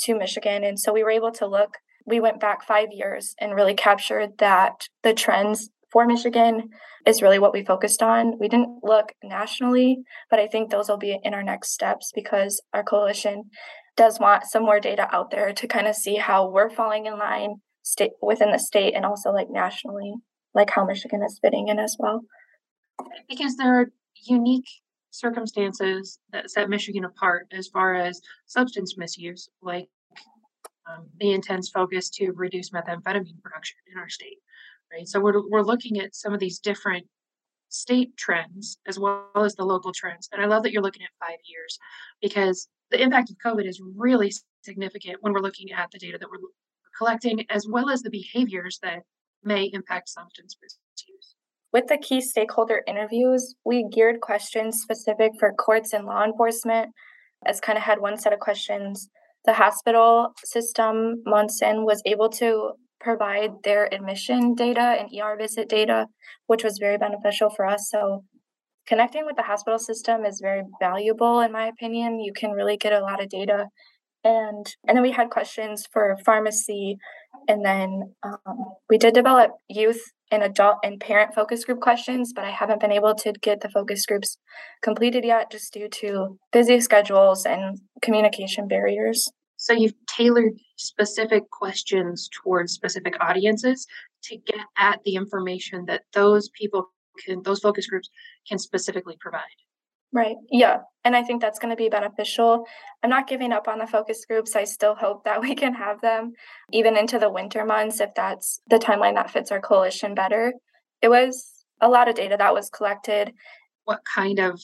to 0.00 0.16
Michigan. 0.16 0.64
And 0.64 0.78
so 0.78 0.92
we 0.92 1.02
were 1.02 1.10
able 1.10 1.32
to 1.32 1.46
look, 1.46 1.78
we 2.06 2.20
went 2.20 2.40
back 2.40 2.64
five 2.64 2.88
years 2.92 3.34
and 3.40 3.54
really 3.54 3.74
captured 3.74 4.38
that 4.38 4.88
the 5.02 5.14
trends 5.14 5.70
for 5.90 6.06
Michigan 6.06 6.70
is 7.06 7.22
really 7.22 7.38
what 7.38 7.52
we 7.52 7.64
focused 7.64 8.02
on. 8.02 8.38
We 8.38 8.48
didn't 8.48 8.82
look 8.82 9.12
nationally, 9.22 10.02
but 10.30 10.38
I 10.38 10.46
think 10.46 10.70
those 10.70 10.88
will 10.88 10.96
be 10.96 11.18
in 11.22 11.34
our 11.34 11.42
next 11.42 11.72
steps 11.72 12.12
because 12.14 12.62
our 12.72 12.82
coalition 12.82 13.50
does 13.96 14.18
want 14.18 14.44
some 14.44 14.62
more 14.62 14.80
data 14.80 15.08
out 15.14 15.30
there 15.30 15.52
to 15.52 15.66
kind 15.66 15.86
of 15.86 15.94
see 15.94 16.16
how 16.16 16.48
we're 16.48 16.70
falling 16.70 17.06
in 17.06 17.18
line 17.18 17.56
state 17.82 18.12
within 18.22 18.52
the 18.52 18.58
state 18.58 18.94
and 18.94 19.04
also 19.04 19.30
like 19.30 19.50
nationally, 19.50 20.14
like 20.54 20.70
how 20.70 20.84
Michigan 20.84 21.22
is 21.22 21.38
fitting 21.42 21.68
in 21.68 21.78
as 21.78 21.96
well. 21.98 22.22
Because 23.28 23.56
there 23.56 23.80
are 23.80 23.92
unique 24.24 24.68
circumstances 25.10 26.18
that 26.32 26.50
set 26.50 26.70
Michigan 26.70 27.04
apart 27.04 27.46
as 27.52 27.68
far 27.68 27.94
as 27.94 28.20
substance 28.46 28.96
misuse, 28.96 29.48
like 29.60 29.88
um, 30.90 31.06
the 31.20 31.32
intense 31.32 31.68
focus 31.68 32.08
to 32.10 32.32
reduce 32.32 32.70
methamphetamine 32.70 33.42
production 33.42 33.76
in 33.92 33.98
our 33.98 34.08
state, 34.08 34.38
right? 34.92 35.06
So 35.06 35.20
we're, 35.20 35.48
we're 35.48 35.62
looking 35.62 36.00
at 36.00 36.14
some 36.14 36.32
of 36.32 36.40
these 36.40 36.58
different 36.58 37.06
state 37.68 38.16
trends 38.16 38.78
as 38.86 38.98
well 38.98 39.26
as 39.36 39.54
the 39.54 39.64
local 39.64 39.92
trends. 39.92 40.28
And 40.32 40.42
I 40.42 40.46
love 40.46 40.62
that 40.62 40.72
you're 40.72 40.82
looking 40.82 41.02
at 41.02 41.26
five 41.26 41.38
years 41.44 41.78
because 42.20 42.68
the 42.92 43.02
impact 43.02 43.30
of 43.30 43.36
COVID 43.44 43.66
is 43.66 43.80
really 43.96 44.32
significant 44.62 45.18
when 45.20 45.32
we're 45.32 45.40
looking 45.40 45.72
at 45.72 45.90
the 45.90 45.98
data 45.98 46.18
that 46.18 46.28
we're 46.30 46.38
collecting 46.96 47.44
as 47.50 47.66
well 47.68 47.90
as 47.90 48.02
the 48.02 48.10
behaviors 48.10 48.78
that 48.82 49.00
may 49.42 49.70
impact 49.72 50.08
substance 50.08 50.56
misuse. 50.62 51.34
With 51.72 51.86
the 51.88 51.96
key 51.96 52.20
stakeholder 52.20 52.82
interviews, 52.86 53.54
we 53.64 53.88
geared 53.90 54.20
questions 54.20 54.80
specific 54.82 55.32
for 55.40 55.52
courts 55.54 55.92
and 55.92 56.04
law 56.04 56.22
enforcement, 56.22 56.90
as 57.46 57.60
kind 57.60 57.78
of 57.78 57.84
had 57.84 58.00
one 58.00 58.18
set 58.18 58.32
of 58.32 58.40
questions. 58.40 59.08
The 59.46 59.54
hospital 59.54 60.34
system, 60.44 61.22
Munson, 61.24 61.84
was 61.84 62.02
able 62.04 62.28
to 62.30 62.72
provide 63.00 63.50
their 63.64 63.92
admission 63.92 64.54
data 64.54 64.96
and 65.00 65.08
ER 65.18 65.36
visit 65.36 65.68
data, 65.68 66.06
which 66.46 66.62
was 66.62 66.78
very 66.78 66.98
beneficial 66.98 67.50
for 67.50 67.66
us. 67.66 67.88
So, 67.90 68.24
connecting 68.86 69.26
with 69.26 69.36
the 69.36 69.42
hospital 69.42 69.78
system 69.78 70.24
is 70.24 70.40
very 70.42 70.62
valuable, 70.80 71.40
in 71.40 71.52
my 71.52 71.66
opinion. 71.66 72.20
You 72.20 72.32
can 72.32 72.50
really 72.50 72.76
get 72.76 72.92
a 72.92 73.00
lot 73.00 73.22
of 73.22 73.28
data. 73.28 73.66
And, 74.24 74.66
and 74.86 74.96
then 74.96 75.02
we 75.02 75.10
had 75.10 75.30
questions 75.30 75.88
for 75.92 76.16
pharmacy, 76.24 76.96
and 77.48 77.64
then 77.64 78.14
um, 78.22 78.56
we 78.88 78.96
did 78.96 79.14
develop 79.14 79.50
youth 79.68 80.00
and 80.30 80.44
adult 80.44 80.76
and 80.84 81.00
parent 81.00 81.34
focus 81.34 81.64
group 81.64 81.80
questions, 81.80 82.32
but 82.32 82.44
I 82.44 82.50
haven't 82.50 82.80
been 82.80 82.92
able 82.92 83.14
to 83.16 83.32
get 83.32 83.60
the 83.60 83.68
focus 83.68 84.06
groups 84.06 84.38
completed 84.80 85.24
yet 85.24 85.50
just 85.50 85.72
due 85.72 85.88
to 85.88 86.38
busy 86.52 86.80
schedules 86.80 87.44
and 87.44 87.80
communication 88.00 88.68
barriers. 88.68 89.28
So 89.56 89.72
you've 89.72 89.94
tailored 90.08 90.54
specific 90.76 91.50
questions 91.50 92.28
towards 92.42 92.72
specific 92.72 93.14
audiences 93.20 93.86
to 94.24 94.36
get 94.36 94.66
at 94.78 95.00
the 95.04 95.16
information 95.16 95.84
that 95.86 96.02
those 96.14 96.48
people 96.48 96.90
can, 97.24 97.42
those 97.42 97.60
focus 97.60 97.86
groups 97.86 98.10
can 98.48 98.58
specifically 98.58 99.16
provide. 99.20 99.42
Right. 100.14 100.36
Yeah. 100.50 100.78
And 101.04 101.16
I 101.16 101.22
think 101.22 101.40
that's 101.40 101.58
going 101.58 101.70
to 101.70 101.76
be 101.76 101.88
beneficial. 101.88 102.66
I'm 103.02 103.08
not 103.08 103.26
giving 103.26 103.50
up 103.50 103.66
on 103.66 103.78
the 103.78 103.86
focus 103.86 104.26
groups. 104.26 104.54
I 104.54 104.64
still 104.64 104.94
hope 104.94 105.24
that 105.24 105.40
we 105.40 105.54
can 105.54 105.72
have 105.74 106.02
them 106.02 106.32
even 106.70 106.98
into 106.98 107.18
the 107.18 107.30
winter 107.30 107.64
months 107.64 107.98
if 108.00 108.10
that's 108.14 108.60
the 108.68 108.76
timeline 108.78 109.14
that 109.14 109.30
fits 109.30 109.50
our 109.50 109.60
coalition 109.60 110.14
better. 110.14 110.52
It 111.00 111.08
was 111.08 111.64
a 111.80 111.88
lot 111.88 112.08
of 112.08 112.14
data 112.14 112.36
that 112.38 112.52
was 112.52 112.68
collected. 112.68 113.32
What 113.84 114.00
kind 114.04 114.38
of 114.38 114.60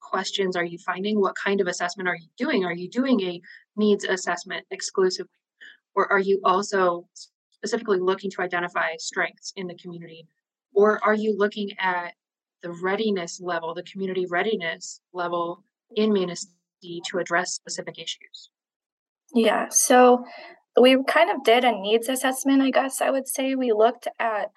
questions 0.00 0.56
are 0.56 0.64
you 0.64 0.78
finding? 0.78 1.20
What 1.20 1.34
kind 1.36 1.60
of 1.60 1.66
assessment 1.66 2.08
are 2.08 2.16
you 2.16 2.28
doing? 2.38 2.64
Are 2.64 2.74
you 2.74 2.88
doing 2.88 3.20
a 3.20 3.40
needs 3.76 4.04
assessment 4.04 4.64
exclusively? 4.70 5.30
Or 5.94 6.10
are 6.10 6.20
you 6.20 6.40
also 6.42 7.06
specifically 7.50 8.00
looking 8.00 8.30
to 8.30 8.42
identify 8.42 8.96
strengths 8.98 9.52
in 9.56 9.66
the 9.66 9.76
community? 9.76 10.26
Or 10.76 11.02
are 11.02 11.14
you 11.14 11.34
looking 11.36 11.70
at 11.80 12.12
the 12.62 12.70
readiness 12.70 13.40
level, 13.40 13.74
the 13.74 13.82
community 13.82 14.26
readiness 14.26 15.00
level 15.14 15.64
in 15.96 16.12
Manistee 16.12 17.02
to 17.10 17.18
address 17.18 17.54
specific 17.54 17.98
issues? 17.98 18.50
Yeah, 19.34 19.68
so 19.70 20.24
we 20.80 20.98
kind 21.08 21.30
of 21.30 21.42
did 21.42 21.64
a 21.64 21.72
needs 21.72 22.08
assessment, 22.08 22.62
I 22.62 22.70
guess 22.70 23.00
I 23.00 23.10
would 23.10 23.26
say. 23.26 23.54
We 23.54 23.72
looked 23.72 24.06
at, 24.20 24.50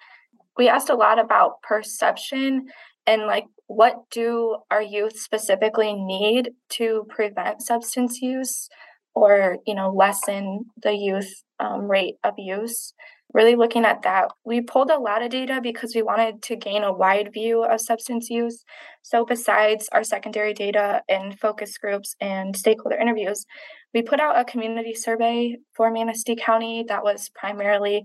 we 0.58 0.68
asked 0.68 0.90
a 0.90 0.94
lot 0.94 1.18
about 1.18 1.62
perception 1.62 2.66
and 3.06 3.22
like 3.22 3.46
what 3.66 4.10
do 4.10 4.58
our 4.70 4.82
youth 4.82 5.18
specifically 5.18 5.94
need 5.94 6.50
to 6.70 7.06
prevent 7.08 7.62
substance 7.62 8.20
use 8.20 8.68
or, 9.14 9.56
you 9.66 9.74
know, 9.74 9.90
lessen 9.90 10.66
the 10.82 10.92
youth 10.92 11.32
um, 11.58 11.90
rate 11.90 12.16
of 12.22 12.34
use 12.36 12.92
really 13.32 13.56
looking 13.56 13.84
at 13.84 14.02
that. 14.02 14.28
We 14.44 14.60
pulled 14.60 14.90
a 14.90 14.98
lot 14.98 15.22
of 15.22 15.30
data 15.30 15.60
because 15.62 15.94
we 15.94 16.02
wanted 16.02 16.42
to 16.42 16.56
gain 16.56 16.82
a 16.82 16.92
wide 16.92 17.30
view 17.32 17.62
of 17.62 17.80
substance 17.80 18.28
use. 18.30 18.64
So, 19.02 19.24
besides 19.24 19.88
our 19.92 20.04
secondary 20.04 20.54
data 20.54 21.02
and 21.08 21.38
focus 21.38 21.78
groups 21.78 22.14
and 22.20 22.56
stakeholder 22.56 22.96
interviews, 22.96 23.46
we 23.94 24.02
put 24.02 24.20
out 24.20 24.38
a 24.38 24.44
community 24.44 24.94
survey 24.94 25.56
for 25.74 25.90
Manistee 25.90 26.36
County 26.36 26.84
that 26.88 27.02
was 27.02 27.30
primarily 27.34 28.04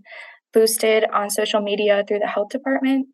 boosted 0.53 1.05
on 1.13 1.29
social 1.29 1.61
media 1.61 2.03
through 2.07 2.19
the 2.19 2.27
health 2.27 2.49
department. 2.49 3.07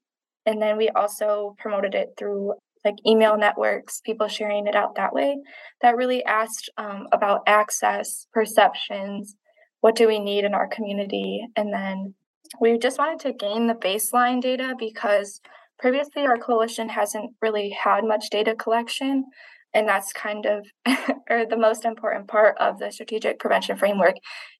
And 0.45 0.61
then 0.61 0.77
we 0.77 0.89
also 0.89 1.55
promoted 1.59 1.95
it 1.95 2.09
through 2.17 2.53
like 2.83 2.95
email 3.05 3.37
networks, 3.37 4.01
people 4.01 4.27
sharing 4.27 4.67
it 4.67 4.75
out 4.75 4.95
that 4.95 5.13
way. 5.13 5.37
That 5.81 5.97
really 5.97 6.23
asked 6.25 6.69
um, 6.77 7.07
about 7.11 7.41
access, 7.45 8.27
perceptions, 8.33 9.35
what 9.81 9.95
do 9.95 10.07
we 10.07 10.19
need 10.19 10.45
in 10.45 10.53
our 10.53 10.67
community? 10.67 11.41
And 11.55 11.73
then 11.73 12.13
we 12.59 12.77
just 12.77 12.97
wanted 12.97 13.19
to 13.21 13.33
gain 13.33 13.67
the 13.67 13.73
baseline 13.73 14.41
data 14.41 14.75
because 14.77 15.41
previously 15.79 16.23
our 16.23 16.37
coalition 16.37 16.89
hasn't 16.89 17.31
really 17.41 17.69
had 17.83 18.03
much 18.03 18.29
data 18.29 18.55
collection. 18.55 19.25
And 19.73 19.87
that's 19.87 20.13
kind 20.13 20.45
of 20.45 20.67
or 21.29 21.45
the 21.49 21.57
most 21.57 21.85
important 21.85 22.27
part 22.27 22.57
of 22.59 22.79
the 22.79 22.91
strategic 22.91 23.39
prevention 23.39 23.77
framework 23.77 24.15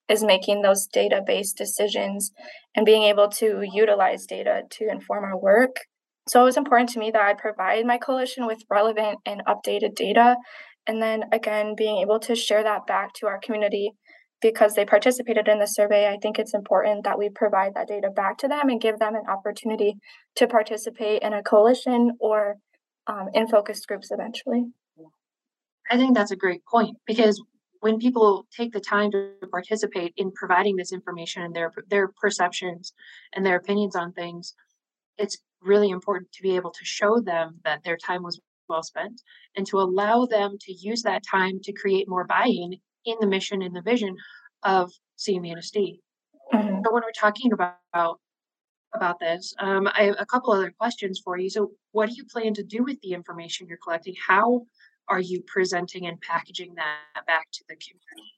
is 0.10 0.24
making 0.24 0.62
those 0.62 0.88
data 0.88 1.22
based 1.26 1.58
decisions 1.58 2.32
and 2.76 2.86
being 2.86 3.04
able 3.04 3.30
to 3.30 3.62
utilize 3.72 4.26
data 4.26 4.64
to 4.70 4.90
inform 4.90 5.24
our 5.24 5.38
work. 5.38 5.76
So 6.28 6.42
it 6.42 6.46
was 6.46 6.58
important 6.58 6.90
to 6.92 7.00
me 7.00 7.12
that 7.12 7.22
I 7.22 7.34
provide 7.34 7.86
my 7.86 7.98
coalition 7.98 8.46
with 8.46 8.64
relevant 8.70 9.20
and 9.26 9.42
updated 9.48 9.96
data. 9.96 10.38
And 10.88 11.02
then 11.02 11.26
again, 11.32 11.76
being 11.78 11.98
able 11.98 12.20
to 12.22 12.36
share 12.36 12.64
that 12.64 12.88
back 12.88 13.14
to 13.16 13.28
our 13.28 13.40
community 13.40 13.92
because 14.42 14.74
they 14.74 14.86
participated 14.86 15.48
in 15.48 15.60
the 15.60 15.68
survey, 15.68 16.08
I 16.08 16.18
think 16.18 16.40
it's 16.40 16.54
important 16.54 17.04
that 17.04 17.20
we 17.20 17.30
provide 17.30 17.76
that 17.76 17.88
data 17.88 18.10
back 18.10 18.38
to 18.40 18.48
them 18.48 18.70
and 18.70 18.82
give 18.82 19.00
them 19.00 19.16
an 19.16 19.24
opportunity 19.30 19.96
to 20.36 20.48
participate 20.48 21.22
in 21.22 21.34
a 21.34 21.44
coalition 21.44 22.12
or 22.20 22.56
um, 23.08 23.30
in 23.34 23.48
focus 23.48 23.86
groups 23.86 24.10
eventually. 24.12 24.66
I 25.90 25.98
think 25.98 26.16
that's 26.16 26.32
a 26.32 26.36
great 26.36 26.66
point 26.66 26.98
because 27.06 27.42
when 27.82 27.98
people 27.98 28.48
take 28.56 28.72
the 28.72 28.80
time 28.80 29.12
to 29.12 29.32
participate 29.52 30.14
in 30.16 30.32
providing 30.32 30.76
this 30.76 30.94
information 30.94 31.42
and 31.42 31.56
their 31.56 31.72
their 31.90 32.10
perceptions 32.22 32.94
and 33.34 33.46
their 33.46 33.58
opinions 33.58 33.96
on 33.96 34.14
things, 34.14 34.54
it's 35.18 35.38
really 35.62 35.90
important 35.90 36.32
to 36.34 36.44
be 36.44 36.56
able 36.56 36.72
to 36.72 36.86
show 36.86 37.20
them 37.20 37.60
that 37.64 37.84
their 37.84 37.98
time 37.98 38.24
was 38.24 38.40
well 38.70 38.84
spent 38.84 39.22
and 39.56 39.68
to 39.68 39.80
allow 39.80 40.26
them 40.26 40.58
to 40.62 40.74
use 40.74 41.02
that 41.04 41.24
time 41.30 41.60
to 41.62 41.74
create 41.74 42.08
more 42.08 42.24
buy-in 42.24 42.76
in 43.06 43.16
the 43.20 43.28
mission 43.28 43.62
and 43.62 43.76
the 43.76 43.82
vision 43.82 44.16
of 44.64 44.92
SEA 45.16 45.40
Manistee. 45.40 46.02
Mm-hmm. 46.54 46.82
So 46.84 46.94
when 46.94 47.04
we're 47.04 47.12
talking 47.16 47.54
about 47.54 47.76
about 48.94 49.20
this, 49.20 49.54
um, 49.60 49.88
I 49.88 50.04
have 50.04 50.16
a 50.20 50.26
couple 50.26 50.52
other 50.52 50.74
questions 50.78 51.22
for 51.24 51.38
you. 51.38 51.50
So, 51.50 51.72
what 51.94 52.10
do 52.10 52.16
you 52.16 52.26
plan 52.26 52.54
to 52.56 52.64
do 52.64 52.84
with 52.84 53.00
the 53.02 53.14
information 53.14 53.68
you're 53.68 53.78
collecting? 53.82 54.16
How 54.28 54.64
are 55.08 55.22
you 55.22 55.44
presenting 55.48 56.08
and 56.08 56.20
packaging 56.20 56.76
that 56.76 57.26
back 57.26 57.48
to 57.54 57.64
the 57.70 57.76
community? 57.76 58.34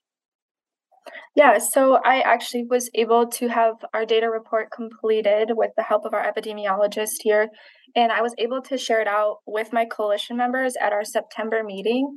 Yeah, 1.35 1.57
so 1.57 1.99
I 2.03 2.21
actually 2.21 2.63
was 2.63 2.89
able 2.93 3.27
to 3.27 3.47
have 3.47 3.75
our 3.93 4.05
data 4.05 4.29
report 4.29 4.71
completed 4.71 5.49
with 5.51 5.71
the 5.75 5.83
help 5.83 6.05
of 6.05 6.13
our 6.13 6.23
epidemiologist 6.23 7.21
here, 7.21 7.49
and 7.95 8.11
I 8.11 8.21
was 8.21 8.33
able 8.37 8.61
to 8.63 8.77
share 8.77 9.01
it 9.01 9.07
out 9.07 9.37
with 9.45 9.73
my 9.73 9.85
coalition 9.85 10.37
members 10.37 10.75
at 10.79 10.93
our 10.93 11.03
September 11.03 11.63
meeting. 11.63 12.15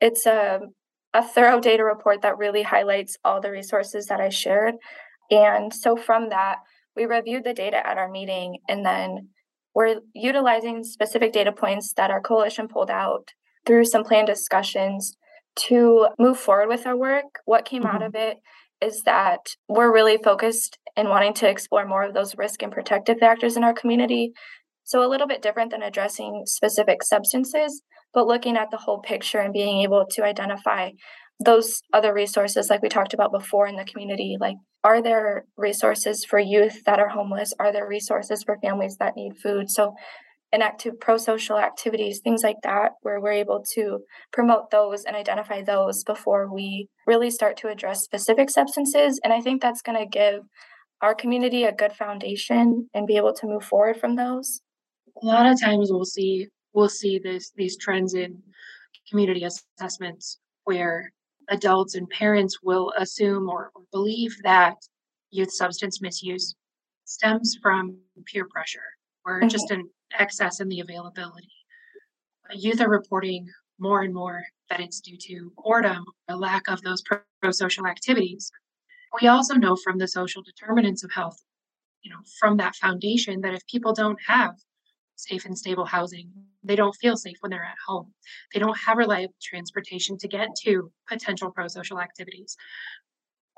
It's 0.00 0.26
a, 0.26 0.60
a 1.14 1.22
thorough 1.22 1.60
data 1.60 1.84
report 1.84 2.22
that 2.22 2.38
really 2.38 2.62
highlights 2.62 3.16
all 3.24 3.40
the 3.40 3.50
resources 3.50 4.06
that 4.06 4.20
I 4.20 4.28
shared. 4.28 4.74
And 5.30 5.72
so 5.72 5.96
from 5.96 6.28
that, 6.30 6.56
we 6.96 7.04
reviewed 7.04 7.44
the 7.44 7.54
data 7.54 7.86
at 7.86 7.98
our 7.98 8.10
meeting, 8.10 8.58
and 8.68 8.84
then 8.84 9.28
we're 9.74 10.00
utilizing 10.14 10.82
specific 10.82 11.32
data 11.32 11.52
points 11.52 11.92
that 11.96 12.10
our 12.10 12.20
coalition 12.20 12.66
pulled 12.66 12.90
out 12.90 13.30
through 13.66 13.84
some 13.84 14.04
planned 14.04 14.26
discussions 14.26 15.16
to 15.54 16.08
move 16.18 16.38
forward 16.38 16.68
with 16.68 16.86
our 16.86 16.96
work. 16.96 17.40
What 17.44 17.64
came 17.64 17.82
mm-hmm. 17.82 17.96
out 17.96 18.02
of 18.02 18.14
it 18.14 18.38
is 18.80 19.02
that 19.02 19.40
we're 19.68 19.92
really 19.92 20.18
focused 20.22 20.78
in 20.96 21.08
wanting 21.08 21.34
to 21.34 21.48
explore 21.48 21.86
more 21.86 22.02
of 22.02 22.14
those 22.14 22.36
risk 22.36 22.62
and 22.62 22.72
protective 22.72 23.18
factors 23.18 23.56
in 23.56 23.64
our 23.64 23.74
community. 23.74 24.32
So, 24.84 25.06
a 25.06 25.08
little 25.08 25.26
bit 25.26 25.42
different 25.42 25.70
than 25.70 25.82
addressing 25.82 26.42
specific 26.46 27.02
substances, 27.02 27.82
but 28.14 28.26
looking 28.26 28.56
at 28.56 28.70
the 28.70 28.76
whole 28.76 29.00
picture 29.00 29.38
and 29.38 29.52
being 29.52 29.82
able 29.82 30.06
to 30.10 30.24
identify 30.24 30.90
those 31.40 31.82
other 31.92 32.12
resources, 32.12 32.68
like 32.68 32.82
we 32.82 32.88
talked 32.88 33.14
about 33.14 33.32
before 33.32 33.66
in 33.66 33.76
the 33.76 33.84
community. 33.84 34.36
Like, 34.40 34.56
are 34.82 35.00
there 35.00 35.44
resources 35.56 36.24
for 36.24 36.38
youth 36.38 36.82
that 36.84 36.98
are 36.98 37.08
homeless? 37.08 37.52
Are 37.60 37.72
there 37.72 37.86
resources 37.86 38.42
for 38.42 38.58
families 38.60 38.96
that 38.98 39.14
need 39.16 39.34
food? 39.40 39.70
So, 39.70 39.94
in 40.52 40.62
active 40.62 40.98
pro-social 41.00 41.58
activities 41.58 42.20
things 42.24 42.42
like 42.42 42.56
that 42.62 42.92
where 43.02 43.20
we're 43.20 43.32
able 43.32 43.62
to 43.74 43.98
promote 44.32 44.70
those 44.70 45.04
and 45.04 45.14
identify 45.14 45.62
those 45.62 46.02
before 46.04 46.52
we 46.52 46.88
really 47.06 47.30
start 47.30 47.56
to 47.56 47.68
address 47.68 48.00
specific 48.00 48.48
substances 48.48 49.20
and 49.22 49.32
i 49.32 49.40
think 49.40 49.60
that's 49.60 49.82
going 49.82 49.98
to 49.98 50.06
give 50.06 50.40
our 51.02 51.14
community 51.14 51.64
a 51.64 51.72
good 51.72 51.92
foundation 51.92 52.88
and 52.94 53.06
be 53.06 53.16
able 53.16 53.34
to 53.34 53.46
move 53.46 53.62
forward 53.62 53.98
from 54.00 54.16
those 54.16 54.60
a 55.22 55.26
lot 55.26 55.46
of 55.46 55.60
times 55.60 55.90
we'll 55.92 56.04
see 56.04 56.48
we'll 56.72 56.88
see 56.88 57.18
this 57.18 57.52
these 57.56 57.76
trends 57.76 58.14
in 58.14 58.42
community 59.08 59.44
assessments 59.44 60.38
where 60.64 61.12
adults 61.48 61.94
and 61.94 62.08
parents 62.10 62.58
will 62.62 62.92
assume 62.98 63.48
or, 63.48 63.70
or 63.74 63.82
believe 63.92 64.36
that 64.42 64.76
youth 65.30 65.52
substance 65.52 66.00
misuse 66.00 66.54
stems 67.04 67.56
from 67.62 67.96
peer 68.26 68.46
pressure 68.50 68.80
or 69.24 69.40
mm-hmm. 69.40 69.48
just 69.48 69.70
an 69.70 69.88
excess 70.18 70.60
in 70.60 70.68
the 70.68 70.80
availability. 70.80 71.48
Youth 72.52 72.80
are 72.80 72.88
reporting 72.88 73.46
more 73.78 74.02
and 74.02 74.14
more 74.14 74.42
that 74.70 74.80
it's 74.80 75.00
due 75.00 75.16
to 75.18 75.52
boredom, 75.56 76.04
or 76.28 76.36
lack 76.36 76.68
of 76.68 76.80
those 76.82 77.02
pro 77.02 77.50
social 77.50 77.86
activities. 77.86 78.50
We 79.20 79.28
also 79.28 79.54
know 79.54 79.76
from 79.76 79.98
the 79.98 80.08
social 80.08 80.42
determinants 80.42 81.04
of 81.04 81.12
health, 81.12 81.42
you 82.02 82.10
know, 82.10 82.18
from 82.38 82.56
that 82.58 82.76
foundation 82.76 83.40
that 83.42 83.54
if 83.54 83.66
people 83.66 83.94
don't 83.94 84.18
have 84.26 84.54
safe 85.16 85.44
and 85.44 85.56
stable 85.56 85.84
housing, 85.86 86.30
they 86.68 86.76
don't 86.76 86.94
feel 86.96 87.16
safe 87.16 87.36
when 87.40 87.50
they're 87.50 87.64
at 87.64 87.84
home. 87.86 88.12
They 88.54 88.60
don't 88.60 88.78
have 88.78 88.96
reliable 88.96 89.34
transportation 89.42 90.16
to 90.18 90.28
get 90.28 90.48
to 90.64 90.92
potential 91.08 91.50
pro 91.50 91.66
social 91.68 92.00
activities. 92.00 92.56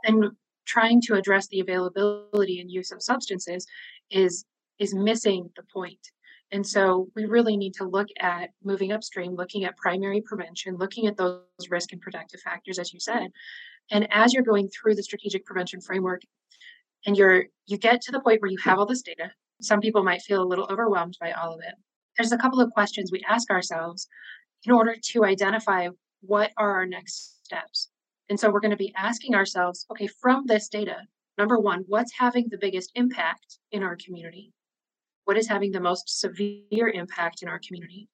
And 0.04 0.30
trying 0.66 1.02
to 1.02 1.14
address 1.14 1.48
the 1.48 1.60
availability 1.60 2.60
and 2.60 2.70
use 2.70 2.90
of 2.90 3.02
substances 3.02 3.66
is 4.10 4.44
is 4.78 4.94
missing 4.94 5.50
the 5.56 5.62
point 5.74 5.98
and 6.52 6.66
so 6.66 7.08
we 7.14 7.26
really 7.26 7.56
need 7.56 7.74
to 7.74 7.84
look 7.84 8.08
at 8.18 8.50
moving 8.64 8.92
upstream, 8.92 9.34
looking 9.34 9.64
at 9.64 9.76
primary 9.76 10.20
prevention, 10.20 10.76
looking 10.76 11.06
at 11.06 11.16
those 11.16 11.42
risk 11.70 11.92
and 11.92 12.00
protective 12.00 12.40
factors, 12.40 12.78
as 12.78 12.92
you 12.92 12.98
said. 12.98 13.28
And 13.90 14.08
as 14.12 14.32
you're 14.32 14.42
going 14.42 14.68
through 14.68 14.96
the 14.96 15.02
strategic 15.02 15.44
prevention 15.44 15.80
framework 15.80 16.22
and 17.06 17.16
you're 17.16 17.46
you 17.66 17.78
get 17.78 18.00
to 18.02 18.12
the 18.12 18.20
point 18.20 18.40
where 18.40 18.50
you 18.50 18.58
have 18.64 18.78
all 18.78 18.86
this 18.86 19.02
data, 19.02 19.30
some 19.60 19.80
people 19.80 20.02
might 20.02 20.22
feel 20.22 20.42
a 20.42 20.44
little 20.44 20.66
overwhelmed 20.70 21.16
by 21.20 21.32
all 21.32 21.54
of 21.54 21.60
it. 21.60 21.74
There's 22.16 22.32
a 22.32 22.38
couple 22.38 22.60
of 22.60 22.72
questions 22.72 23.10
we 23.10 23.24
ask 23.28 23.50
ourselves 23.50 24.08
in 24.64 24.72
order 24.72 24.96
to 25.12 25.24
identify 25.24 25.88
what 26.20 26.52
are 26.56 26.73
our 26.73 26.86
next 26.86 27.44
steps. 27.44 27.88
And 28.28 28.38
so 28.38 28.50
we're 28.50 28.60
going 28.60 28.70
to 28.70 28.76
be 28.76 28.94
asking 28.96 29.34
ourselves, 29.34 29.86
okay, 29.90 30.06
from 30.06 30.46
this 30.46 30.68
data, 30.68 30.99
number 31.38 31.58
one, 31.58 31.84
what's 31.88 32.12
having 32.12 32.49
the 32.49 32.58
biggest 32.58 32.92
impact 32.94 33.58
in 33.73 33.82
our 33.82 33.96
community? 33.96 34.52
what 35.30 35.36
is 35.36 35.49
having 35.49 35.70
the 35.70 35.80
most 35.80 36.18
severe 36.18 36.88
impact 36.88 37.40
in 37.42 37.49
our 37.49 37.60
community 37.64 38.08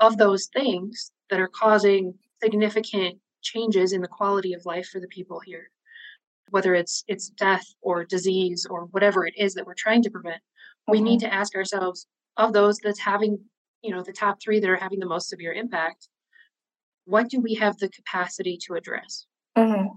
of 0.00 0.18
those 0.18 0.46
things 0.46 1.12
that 1.30 1.38
are 1.38 1.46
causing 1.46 2.12
significant 2.42 3.18
changes 3.40 3.92
in 3.92 4.00
the 4.00 4.08
quality 4.08 4.52
of 4.52 4.66
life 4.66 4.88
for 4.88 5.00
the 5.00 5.06
people 5.06 5.38
here 5.38 5.70
whether 6.50 6.74
it's 6.74 7.04
it's 7.06 7.28
death 7.30 7.64
or 7.82 8.04
disease 8.04 8.66
or 8.68 8.86
whatever 8.86 9.24
it 9.24 9.34
is 9.36 9.54
that 9.54 9.64
we're 9.64 9.74
trying 9.74 10.02
to 10.02 10.10
prevent 10.10 10.40
we 10.88 11.00
need 11.00 11.20
mm-hmm. 11.20 11.28
to 11.28 11.34
ask 11.34 11.54
ourselves 11.54 12.08
of 12.36 12.52
those 12.52 12.78
that's 12.78 13.00
having 13.00 13.38
you 13.82 13.94
know 13.94 14.02
the 14.02 14.12
top 14.12 14.40
3 14.42 14.60
that 14.60 14.70
are 14.70 14.76
having 14.76 15.00
the 15.00 15.06
most 15.06 15.28
severe 15.28 15.52
impact 15.52 16.08
what 17.04 17.28
do 17.28 17.40
we 17.40 17.54
have 17.54 17.76
the 17.78 17.88
capacity 17.88 18.58
to 18.66 18.74
address 18.74 19.26
mm-hmm. 19.56 19.88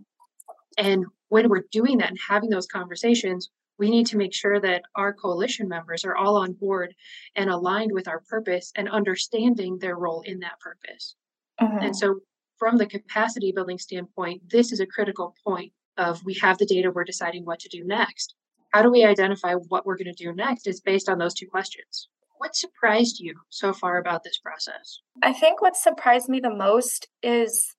and 0.77 1.05
when 1.29 1.49
we're 1.49 1.65
doing 1.71 1.97
that 1.97 2.09
and 2.09 2.19
having 2.27 2.49
those 2.49 2.67
conversations 2.67 3.49
we 3.79 3.89
need 3.89 4.05
to 4.07 4.17
make 4.17 4.33
sure 4.33 4.59
that 4.59 4.83
our 4.95 5.13
coalition 5.13 5.67
members 5.67 6.03
are 6.03 6.15
all 6.15 6.35
on 6.35 6.51
board 6.51 6.93
and 7.35 7.49
aligned 7.49 7.93
with 7.93 8.07
our 8.07 8.19
purpose 8.29 8.71
and 8.75 8.89
understanding 8.89 9.79
their 9.79 9.95
role 9.95 10.21
in 10.25 10.39
that 10.39 10.59
purpose. 10.59 11.15
Mm-hmm. 11.59 11.85
And 11.85 11.95
so, 11.95 12.19
from 12.57 12.77
the 12.77 12.85
capacity 12.85 13.53
building 13.53 13.79
standpoint, 13.79 14.41
this 14.49 14.73
is 14.73 14.81
a 14.81 14.85
critical 14.85 15.33
point 15.45 15.71
of 15.97 16.23
we 16.25 16.33
have 16.35 16.57
the 16.57 16.65
data, 16.65 16.91
we're 16.91 17.05
deciding 17.05 17.45
what 17.45 17.59
to 17.59 17.69
do 17.69 17.85
next. 17.85 18.35
How 18.73 18.83
do 18.83 18.91
we 18.91 19.05
identify 19.05 19.53
what 19.53 19.85
we're 19.85 19.97
going 19.97 20.13
to 20.13 20.23
do 20.23 20.33
next 20.33 20.67
is 20.67 20.81
based 20.81 21.07
on 21.07 21.17
those 21.17 21.33
two 21.33 21.47
questions. 21.47 22.09
What 22.39 22.55
surprised 22.55 23.19
you 23.19 23.35
so 23.49 23.73
far 23.73 23.97
about 23.97 24.23
this 24.23 24.39
process? 24.39 25.01
I 25.21 25.33
think 25.33 25.61
what 25.61 25.75
surprised 25.75 26.29
me 26.29 26.39
the 26.39 26.49
most 26.49 27.09
is 27.21 27.75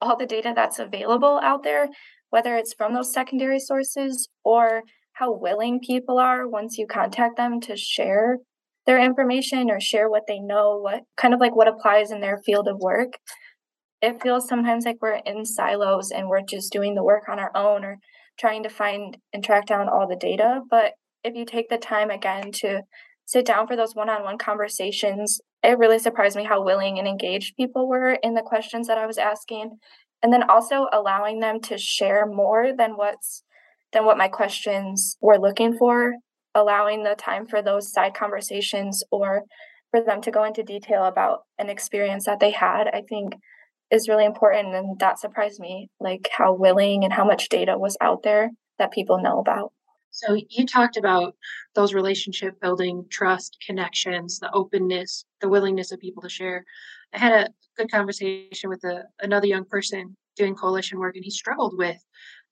all 0.00 0.16
the 0.16 0.24
data 0.24 0.54
that's 0.56 0.78
available 0.78 1.38
out 1.42 1.64
there, 1.64 1.88
whether 2.30 2.56
it's 2.56 2.72
from 2.72 2.94
those 2.94 3.12
secondary 3.12 3.60
sources 3.60 4.30
or 4.42 4.84
how 5.12 5.34
willing 5.34 5.80
people 5.86 6.18
are 6.18 6.48
once 6.48 6.78
you 6.78 6.86
contact 6.86 7.36
them 7.36 7.60
to 7.60 7.76
share 7.76 8.38
their 8.86 8.98
information 8.98 9.70
or 9.70 9.80
share 9.80 10.08
what 10.08 10.22
they 10.26 10.40
know, 10.40 10.78
what 10.78 11.02
kind 11.18 11.34
of 11.34 11.40
like 11.40 11.54
what 11.54 11.68
applies 11.68 12.10
in 12.10 12.22
their 12.22 12.38
field 12.38 12.68
of 12.68 12.78
work. 12.78 13.18
It 14.00 14.22
feels 14.22 14.48
sometimes 14.48 14.86
like 14.86 14.96
we're 15.02 15.20
in 15.26 15.44
silos 15.44 16.10
and 16.10 16.26
we're 16.26 16.40
just 16.40 16.72
doing 16.72 16.94
the 16.94 17.04
work 17.04 17.28
on 17.28 17.38
our 17.38 17.54
own 17.54 17.84
or 17.84 17.98
trying 18.38 18.62
to 18.62 18.70
find 18.70 19.18
and 19.34 19.44
track 19.44 19.66
down 19.66 19.90
all 19.90 20.08
the 20.08 20.16
data. 20.16 20.62
But 20.70 20.94
if 21.22 21.34
you 21.34 21.44
take 21.44 21.68
the 21.68 21.76
time 21.76 22.08
again 22.08 22.50
to 22.60 22.80
sit 23.30 23.46
down 23.46 23.64
for 23.68 23.76
those 23.76 23.94
one 23.94 24.10
on 24.10 24.24
one 24.24 24.38
conversations, 24.38 25.40
it 25.62 25.78
really 25.78 26.00
surprised 26.00 26.36
me 26.36 26.42
how 26.42 26.64
willing 26.64 26.98
and 26.98 27.06
engaged 27.06 27.54
people 27.56 27.88
were 27.88 28.18
in 28.24 28.34
the 28.34 28.42
questions 28.42 28.88
that 28.88 28.98
I 28.98 29.06
was 29.06 29.18
asking. 29.18 29.78
And 30.20 30.32
then 30.32 30.50
also 30.50 30.88
allowing 30.92 31.38
them 31.38 31.60
to 31.62 31.78
share 31.78 32.26
more 32.26 32.72
than 32.76 32.96
what's 32.96 33.44
than 33.92 34.04
what 34.04 34.18
my 34.18 34.26
questions 34.26 35.16
were 35.20 35.38
looking 35.38 35.76
for, 35.76 36.14
allowing 36.56 37.04
the 37.04 37.14
time 37.14 37.46
for 37.46 37.62
those 37.62 37.92
side 37.92 38.14
conversations 38.14 39.04
or 39.12 39.42
for 39.92 40.02
them 40.02 40.20
to 40.22 40.32
go 40.32 40.42
into 40.42 40.64
detail 40.64 41.04
about 41.04 41.40
an 41.58 41.70
experience 41.70 42.26
that 42.26 42.40
they 42.40 42.50
had, 42.50 42.88
I 42.88 43.02
think 43.08 43.34
is 43.92 44.08
really 44.08 44.24
important. 44.24 44.74
And 44.74 44.98
that 44.98 45.20
surprised 45.20 45.60
me, 45.60 45.88
like 46.00 46.28
how 46.36 46.52
willing 46.52 47.04
and 47.04 47.12
how 47.12 47.24
much 47.24 47.48
data 47.48 47.78
was 47.78 47.96
out 48.00 48.24
there 48.24 48.50
that 48.78 48.92
people 48.92 49.22
know 49.22 49.38
about. 49.38 49.72
So 50.10 50.34
you 50.48 50.66
talked 50.66 50.96
about 50.96 51.36
those 51.74 51.94
relationship 51.94 52.60
building, 52.60 53.06
trust, 53.10 53.56
connections, 53.64 54.38
the 54.38 54.52
openness, 54.52 55.24
the 55.40 55.48
willingness 55.48 55.92
of 55.92 56.00
people 56.00 56.22
to 56.22 56.28
share. 56.28 56.64
I 57.14 57.18
had 57.18 57.32
a 57.32 57.48
good 57.76 57.90
conversation 57.90 58.70
with 58.70 58.84
a, 58.84 59.04
another 59.20 59.46
young 59.46 59.64
person 59.64 60.16
doing 60.36 60.54
coalition 60.54 60.98
work, 60.98 61.16
and 61.16 61.24
he 61.24 61.30
struggled 61.30 61.76
with 61.76 61.96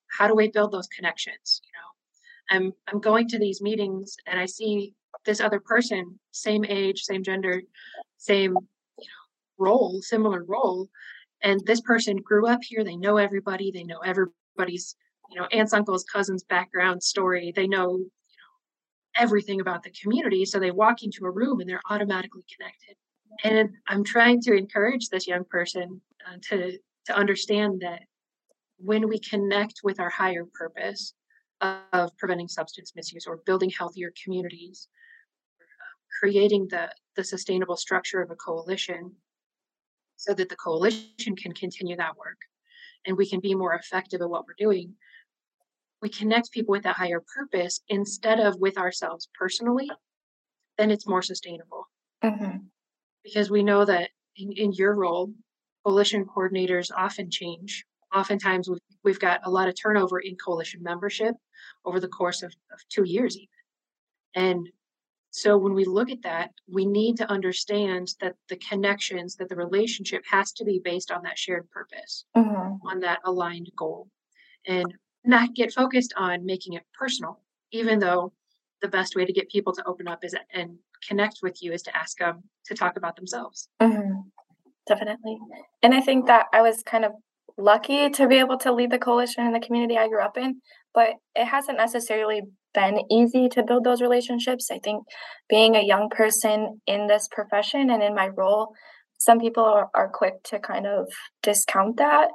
how 0.08 0.26
do 0.26 0.34
we 0.34 0.48
build 0.48 0.72
those 0.72 0.88
connections 0.88 1.60
you 1.64 1.70
know 1.78 2.56
i'm 2.66 2.72
i'm 2.88 3.00
going 3.00 3.28
to 3.28 3.38
these 3.38 3.60
meetings 3.60 4.16
and 4.26 4.40
i 4.40 4.46
see 4.46 4.94
this 5.24 5.40
other 5.40 5.60
person 5.60 6.18
same 6.32 6.64
age 6.64 7.02
same 7.02 7.22
gender 7.22 7.62
same 8.16 8.56
you 8.98 9.06
know 9.06 9.24
role 9.58 10.00
similar 10.02 10.44
role 10.44 10.88
and 11.42 11.64
this 11.66 11.80
person 11.80 12.16
grew 12.16 12.46
up 12.46 12.60
here 12.62 12.84
they 12.84 12.96
know 12.96 13.16
everybody 13.16 13.70
they 13.70 13.84
know 13.84 14.00
everybody's 14.04 14.96
you 15.28 15.38
know 15.38 15.46
aunts 15.52 15.72
uncles 15.72 16.04
cousins 16.04 16.42
background 16.44 17.02
story 17.02 17.52
they 17.54 17.66
know 17.66 17.90
you 17.90 18.06
know 18.06 19.16
everything 19.16 19.60
about 19.60 19.82
the 19.82 19.92
community 20.00 20.44
so 20.44 20.58
they 20.58 20.70
walk 20.70 21.02
into 21.02 21.24
a 21.24 21.30
room 21.30 21.60
and 21.60 21.68
they're 21.68 21.80
automatically 21.90 22.44
connected. 22.54 22.96
And 23.44 23.70
i'm 23.88 24.04
trying 24.04 24.40
to 24.42 24.54
encourage 24.54 25.08
this 25.08 25.26
young 25.26 25.44
person 25.44 26.00
uh, 26.26 26.36
to 26.50 26.78
to 27.06 27.16
understand 27.16 27.80
that 27.80 28.02
when 28.78 29.08
we 29.08 29.18
connect 29.18 29.80
with 29.82 29.98
our 30.00 30.10
higher 30.10 30.44
purpose 30.54 31.14
of 31.60 32.16
preventing 32.18 32.48
substance 32.48 32.92
misuse 32.94 33.26
or 33.26 33.40
building 33.44 33.70
healthier 33.70 34.12
communities, 34.22 34.88
creating 36.20 36.68
the, 36.70 36.88
the 37.16 37.24
sustainable 37.24 37.76
structure 37.76 38.22
of 38.22 38.30
a 38.30 38.36
coalition 38.36 39.12
so 40.16 40.34
that 40.34 40.48
the 40.48 40.56
coalition 40.56 41.36
can 41.36 41.52
continue 41.52 41.96
that 41.96 42.16
work 42.16 42.38
and 43.06 43.16
we 43.16 43.28
can 43.28 43.40
be 43.40 43.54
more 43.54 43.74
effective 43.74 44.20
at 44.20 44.30
what 44.30 44.44
we're 44.46 44.54
doing, 44.58 44.94
we 46.02 46.08
connect 46.08 46.52
people 46.52 46.72
with 46.72 46.84
that 46.84 46.96
higher 46.96 47.22
purpose 47.34 47.80
instead 47.88 48.40
of 48.40 48.58
with 48.60 48.78
ourselves 48.78 49.28
personally, 49.38 49.90
then 50.76 50.90
it's 50.90 51.06
more 51.06 51.22
sustainable. 51.22 51.88
Mm-hmm. 52.22 52.58
Because 53.24 53.50
we 53.50 53.62
know 53.62 53.84
that 53.84 54.10
in, 54.36 54.52
in 54.52 54.72
your 54.72 54.94
role, 54.94 55.32
coalition 55.84 56.24
coordinators 56.24 56.90
often 56.96 57.30
change. 57.30 57.84
Oftentimes, 58.14 58.68
we've, 58.68 58.78
we've 59.04 59.20
got 59.20 59.40
a 59.44 59.50
lot 59.50 59.68
of 59.68 59.74
turnover 59.80 60.20
in 60.20 60.36
coalition 60.36 60.82
membership 60.82 61.34
over 61.84 62.00
the 62.00 62.08
course 62.08 62.42
of, 62.42 62.52
of 62.72 62.78
two 62.88 63.04
years, 63.04 63.36
even. 63.36 63.48
And 64.34 64.68
so 65.30 65.58
when 65.58 65.74
we 65.74 65.84
look 65.84 66.10
at 66.10 66.22
that, 66.22 66.50
we 66.72 66.86
need 66.86 67.16
to 67.18 67.30
understand 67.30 68.14
that 68.20 68.34
the 68.48 68.56
connections, 68.56 69.36
that 69.36 69.48
the 69.48 69.56
relationship 69.56 70.22
has 70.30 70.52
to 70.52 70.64
be 70.64 70.80
based 70.82 71.10
on 71.10 71.22
that 71.22 71.38
shared 71.38 71.68
purpose, 71.70 72.24
Mm-hmm. 72.36 72.86
on 72.86 73.00
that 73.00 73.20
aligned 73.24 73.70
goal, 73.76 74.08
and 74.66 74.94
not 75.28 75.54
get 75.54 75.72
focused 75.72 76.14
on 76.16 76.44
making 76.44 76.72
it 76.72 76.82
personal, 76.98 77.38
even 77.70 77.98
though 77.98 78.32
the 78.80 78.88
best 78.88 79.14
way 79.14 79.24
to 79.24 79.32
get 79.32 79.48
people 79.50 79.72
to 79.74 79.84
open 79.86 80.08
up 80.08 80.24
is 80.24 80.34
and 80.52 80.78
connect 81.06 81.40
with 81.42 81.62
you 81.62 81.72
is 81.72 81.82
to 81.82 81.96
ask 81.96 82.18
them 82.18 82.42
to 82.66 82.74
talk 82.74 82.96
about 82.96 83.14
themselves. 83.14 83.68
Mm-hmm. 83.80 84.20
Definitely. 84.86 85.38
And 85.82 85.94
I 85.94 86.00
think 86.00 86.26
that 86.26 86.46
I 86.52 86.62
was 86.62 86.82
kind 86.82 87.04
of 87.04 87.12
lucky 87.58 88.08
to 88.08 88.26
be 88.26 88.36
able 88.36 88.56
to 88.58 88.72
lead 88.72 88.90
the 88.90 88.98
coalition 88.98 89.44
in 89.44 89.52
the 89.52 89.60
community 89.60 89.98
I 89.98 90.08
grew 90.08 90.22
up 90.22 90.38
in, 90.38 90.62
but 90.94 91.10
it 91.34 91.44
hasn't 91.44 91.76
necessarily 91.76 92.42
been 92.72 93.00
easy 93.10 93.48
to 93.50 93.62
build 93.62 93.84
those 93.84 94.00
relationships. 94.00 94.70
I 94.70 94.78
think 94.78 95.04
being 95.48 95.76
a 95.76 95.84
young 95.84 96.08
person 96.08 96.80
in 96.86 97.06
this 97.06 97.28
profession 97.30 97.90
and 97.90 98.02
in 98.02 98.14
my 98.14 98.28
role, 98.28 98.72
some 99.18 99.40
people 99.40 99.64
are, 99.64 99.88
are 99.94 100.08
quick 100.08 100.42
to 100.44 100.58
kind 100.58 100.86
of 100.86 101.08
discount 101.42 101.98
that. 101.98 102.28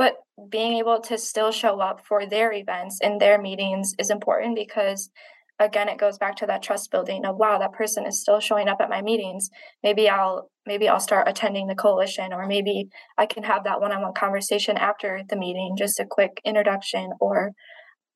But 0.00 0.14
being 0.48 0.78
able 0.78 0.98
to 1.02 1.18
still 1.18 1.52
show 1.52 1.78
up 1.78 2.00
for 2.06 2.24
their 2.24 2.54
events 2.54 3.00
and 3.02 3.20
their 3.20 3.38
meetings 3.38 3.92
is 3.98 4.08
important 4.08 4.56
because 4.56 5.10
again 5.58 5.90
it 5.90 5.98
goes 5.98 6.16
back 6.16 6.36
to 6.36 6.46
that 6.46 6.62
trust 6.62 6.90
building 6.90 7.26
of 7.26 7.36
wow 7.36 7.58
that 7.58 7.74
person 7.74 8.06
is 8.06 8.18
still 8.18 8.40
showing 8.40 8.66
up 8.66 8.78
at 8.80 8.88
my 8.88 9.02
meetings. 9.02 9.50
Maybe 9.82 10.08
i'll 10.08 10.48
maybe 10.64 10.88
i'll 10.88 11.00
start 11.08 11.28
attending 11.28 11.66
the 11.66 11.74
coalition 11.74 12.32
or 12.32 12.46
maybe 12.46 12.88
i 13.18 13.26
can 13.26 13.42
have 13.42 13.64
that 13.64 13.82
one-on-one 13.82 14.14
conversation 14.14 14.78
after 14.78 15.20
the 15.28 15.36
meeting 15.36 15.74
just 15.76 16.00
a 16.00 16.06
quick 16.06 16.40
introduction 16.46 17.10
or 17.20 17.52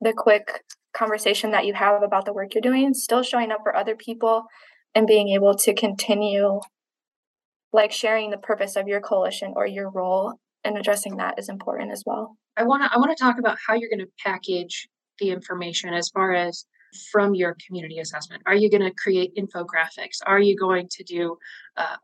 the 0.01 0.14
quick 0.16 0.62
conversation 0.94 1.51
that 1.51 1.66
you 1.66 1.75
have 1.75 2.03
about 2.03 2.25
the 2.25 2.33
work 2.33 2.55
you're 2.55 2.62
doing 2.62 2.94
still 2.94 3.23
showing 3.23 3.53
up 3.53 3.61
for 3.62 3.77
other 3.77 3.94
people 3.94 4.44
and 4.94 5.07
being 5.07 5.29
able 5.29 5.55
to 5.55 5.75
continue 5.75 6.61
like 7.75 7.92
sharing 7.92 8.31
the 8.31 8.38
purpose 8.38 8.75
of 8.75 8.88
your 8.88 9.03
coalition 9.03 9.53
or 9.55 9.66
your 9.66 9.90
role 9.90 10.38
and 10.64 10.79
addressing 10.79 11.16
that 11.16 11.38
is 11.38 11.48
important 11.48 11.90
as 11.92 12.03
well 12.07 12.37
I 12.57 12.64
want 12.64 12.83
to 12.83 12.92
I 12.92 12.98
want 12.98 13.16
to 13.16 13.22
talk 13.22 13.38
about 13.38 13.59
how 13.66 13.74
you're 13.74 13.90
going 13.90 14.07
to 14.07 14.12
package 14.24 14.88
the 15.20 15.31
information 15.31 15.94
as 15.94 16.09
far 16.09 16.35
as 16.35 16.66
from 17.11 17.35
your 17.35 17.57
community 17.66 17.98
assessment? 17.98 18.42
Are 18.46 18.55
you 18.55 18.70
going 18.70 18.83
to 18.83 18.92
create 18.92 19.35
infographics? 19.37 20.18
Are 20.27 20.38
you 20.38 20.57
going 20.57 20.88
to 20.90 21.05
do 21.05 21.37
uh, 21.77 21.96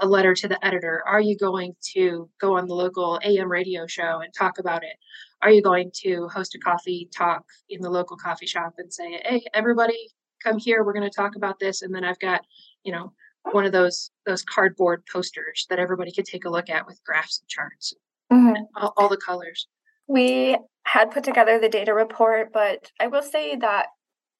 a 0.00 0.06
letter 0.06 0.34
to 0.34 0.48
the 0.48 0.64
editor? 0.64 1.02
Are 1.06 1.20
you 1.20 1.36
going 1.36 1.74
to 1.94 2.28
go 2.40 2.56
on 2.56 2.66
the 2.66 2.74
local 2.74 3.18
AM 3.24 3.50
radio 3.50 3.86
show 3.86 4.20
and 4.20 4.32
talk 4.32 4.58
about 4.58 4.84
it? 4.84 4.96
Are 5.42 5.50
you 5.50 5.62
going 5.62 5.90
to 6.02 6.28
host 6.28 6.54
a 6.54 6.58
coffee 6.58 7.08
talk 7.16 7.44
in 7.68 7.80
the 7.80 7.90
local 7.90 8.16
coffee 8.16 8.46
shop 8.46 8.74
and 8.78 8.92
say, 8.92 9.20
"Hey, 9.24 9.44
everybody, 9.52 10.10
come 10.42 10.58
here. 10.58 10.84
We're 10.84 10.92
going 10.92 11.08
to 11.08 11.14
talk 11.14 11.36
about 11.36 11.58
this." 11.58 11.82
And 11.82 11.94
then 11.94 12.04
I've 12.04 12.18
got, 12.18 12.42
you 12.84 12.92
know, 12.92 13.12
one 13.52 13.64
of 13.64 13.72
those 13.72 14.10
those 14.26 14.42
cardboard 14.42 15.04
posters 15.12 15.66
that 15.70 15.78
everybody 15.78 16.12
could 16.12 16.24
take 16.24 16.44
a 16.44 16.50
look 16.50 16.70
at 16.70 16.86
with 16.86 17.00
graphs 17.04 17.40
and 17.40 17.48
charts, 17.48 17.94
mm-hmm. 18.32 18.54
and 18.56 18.66
all, 18.76 18.92
all 18.96 19.08
the 19.08 19.16
colors. 19.16 19.68
We 20.06 20.56
had 20.84 21.10
put 21.10 21.24
together 21.24 21.58
the 21.58 21.68
data 21.68 21.94
report, 21.94 22.52
but 22.52 22.90
I 23.00 23.06
will 23.06 23.22
say 23.22 23.56
that 23.56 23.86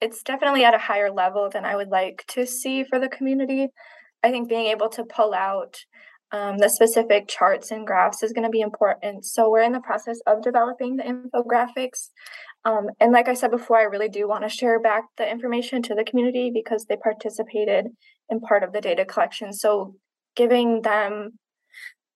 it's 0.01 0.23
definitely 0.23 0.63
at 0.63 0.75
a 0.75 0.79
higher 0.79 1.11
level 1.11 1.49
than 1.49 1.65
I 1.65 1.75
would 1.75 1.89
like 1.89 2.25
to 2.29 2.45
see 2.45 2.83
for 2.83 2.99
the 2.99 3.09
community. 3.09 3.69
I 4.23 4.31
think 4.31 4.49
being 4.49 4.67
able 4.67 4.89
to 4.89 5.03
pull 5.03 5.33
out 5.33 5.77
um, 6.31 6.57
the 6.57 6.69
specific 6.69 7.27
charts 7.27 7.71
and 7.71 7.85
graphs 7.85 8.23
is 8.23 8.33
going 8.33 8.43
to 8.43 8.49
be 8.49 8.61
important. 8.61 9.25
So 9.25 9.49
we're 9.49 9.61
in 9.61 9.71
the 9.71 9.79
process 9.79 10.19
of 10.27 10.41
developing 10.41 10.97
the 10.97 11.03
infographics. 11.03 12.09
Um, 12.65 12.87
and 12.99 13.11
like 13.11 13.27
I 13.27 13.35
said 13.35 13.51
before, 13.51 13.77
I 13.77 13.83
really 13.83 14.09
do 14.09 14.27
want 14.27 14.43
to 14.43 14.49
share 14.49 14.79
back 14.79 15.03
the 15.17 15.29
information 15.29 15.81
to 15.83 15.95
the 15.95 16.03
community 16.03 16.51
because 16.53 16.85
they 16.85 16.97
participated 16.97 17.87
in 18.29 18.39
part 18.39 18.63
of 18.63 18.73
the 18.73 18.81
data 18.81 19.05
collection. 19.05 19.53
So 19.53 19.95
giving 20.35 20.81
them 20.81 21.39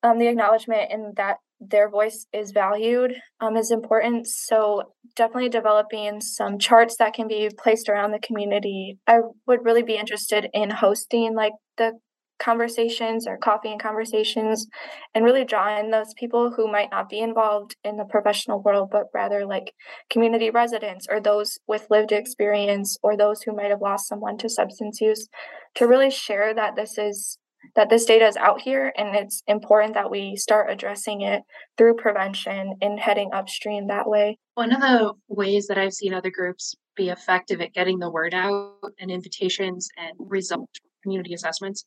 um, 0.04 0.19
the 0.19 0.28
acknowledgement 0.28 0.91
and 0.91 1.15
that 1.15 1.38
their 1.60 1.89
voice 1.89 2.26
is 2.32 2.52
valued 2.52 3.15
um, 3.41 3.58
is 3.58 3.69
important. 3.69 4.28
So 4.28 4.93
definitely 5.15 5.50
developing 5.50 6.22
some 6.22 6.58
charts 6.58 6.95
that 6.98 7.13
can 7.13 7.28
be 7.28 7.50
placed 7.58 7.89
around 7.89 8.12
the 8.12 8.19
community. 8.19 8.98
I 9.06 9.19
would 9.45 9.65
really 9.65 9.84
be 9.84 9.98
interested 9.98 10.48
in 10.54 10.69
hosting 10.69 11.36
like 11.36 11.54
the 11.78 12.00
conversations 12.39 13.28
or 13.28 13.38
coffee 13.38 13.71
and 13.71 13.82
conversations 13.82 14.67
and 15.13 15.25
really 15.25 15.45
draw 15.45 15.80
in 15.80 15.91
those 15.91 16.13
people 16.15 16.52
who 16.52 16.71
might 16.71 16.89
not 16.91 17.10
be 17.10 17.19
involved 17.19 17.75
in 17.84 17.97
the 17.97 18.06
professional 18.06 18.62
world 18.62 18.89
but 18.91 19.06
rather 19.13 19.45
like 19.45 19.73
community 20.10 20.49
residents 20.49 21.06
or 21.10 21.19
those 21.19 21.60
with 21.67 21.88
lived 21.89 22.12
experience 22.12 22.97
or 23.04 23.15
those 23.15 23.41
who 23.43 23.56
might 23.56 23.69
have 23.69 23.82
lost 23.82 24.08
someone 24.08 24.38
to 24.38 24.49
substance 24.49 25.02
use 25.02 25.28
to 25.75 25.86
really 25.86 26.10
share 26.10 26.54
that 26.54 26.75
this 26.75 26.97
is 26.97 27.38
that 27.75 27.89
this 27.89 28.06
data 28.06 28.25
is 28.25 28.38
out 28.38 28.62
here 28.62 28.93
and 28.97 29.15
it's 29.15 29.43
important 29.45 29.93
that 29.93 30.10
we 30.10 30.36
start 30.36 30.71
addressing 30.71 31.21
it 31.21 31.41
through 31.78 31.93
prevention 31.93 32.73
and 32.82 32.99
heading 32.99 33.30
upstream 33.34 33.88
that 33.88 34.10
way. 34.10 34.38
One 34.56 34.71
of 34.71 34.80
the 34.80 35.13
ways 35.28 35.67
that 35.67 35.78
I've 35.78 35.93
seen 35.93 36.13
other 36.13 36.32
groups 36.32 36.75
be 36.95 37.10
effective 37.10 37.62
at 37.62 37.73
getting 37.73 37.99
the 37.99 38.10
word 38.10 38.34
out 38.34 38.93
and 38.99 39.12
invitations 39.12 39.89
and 39.97 40.13
result 40.17 40.69
community 41.04 41.34
assessments 41.34 41.86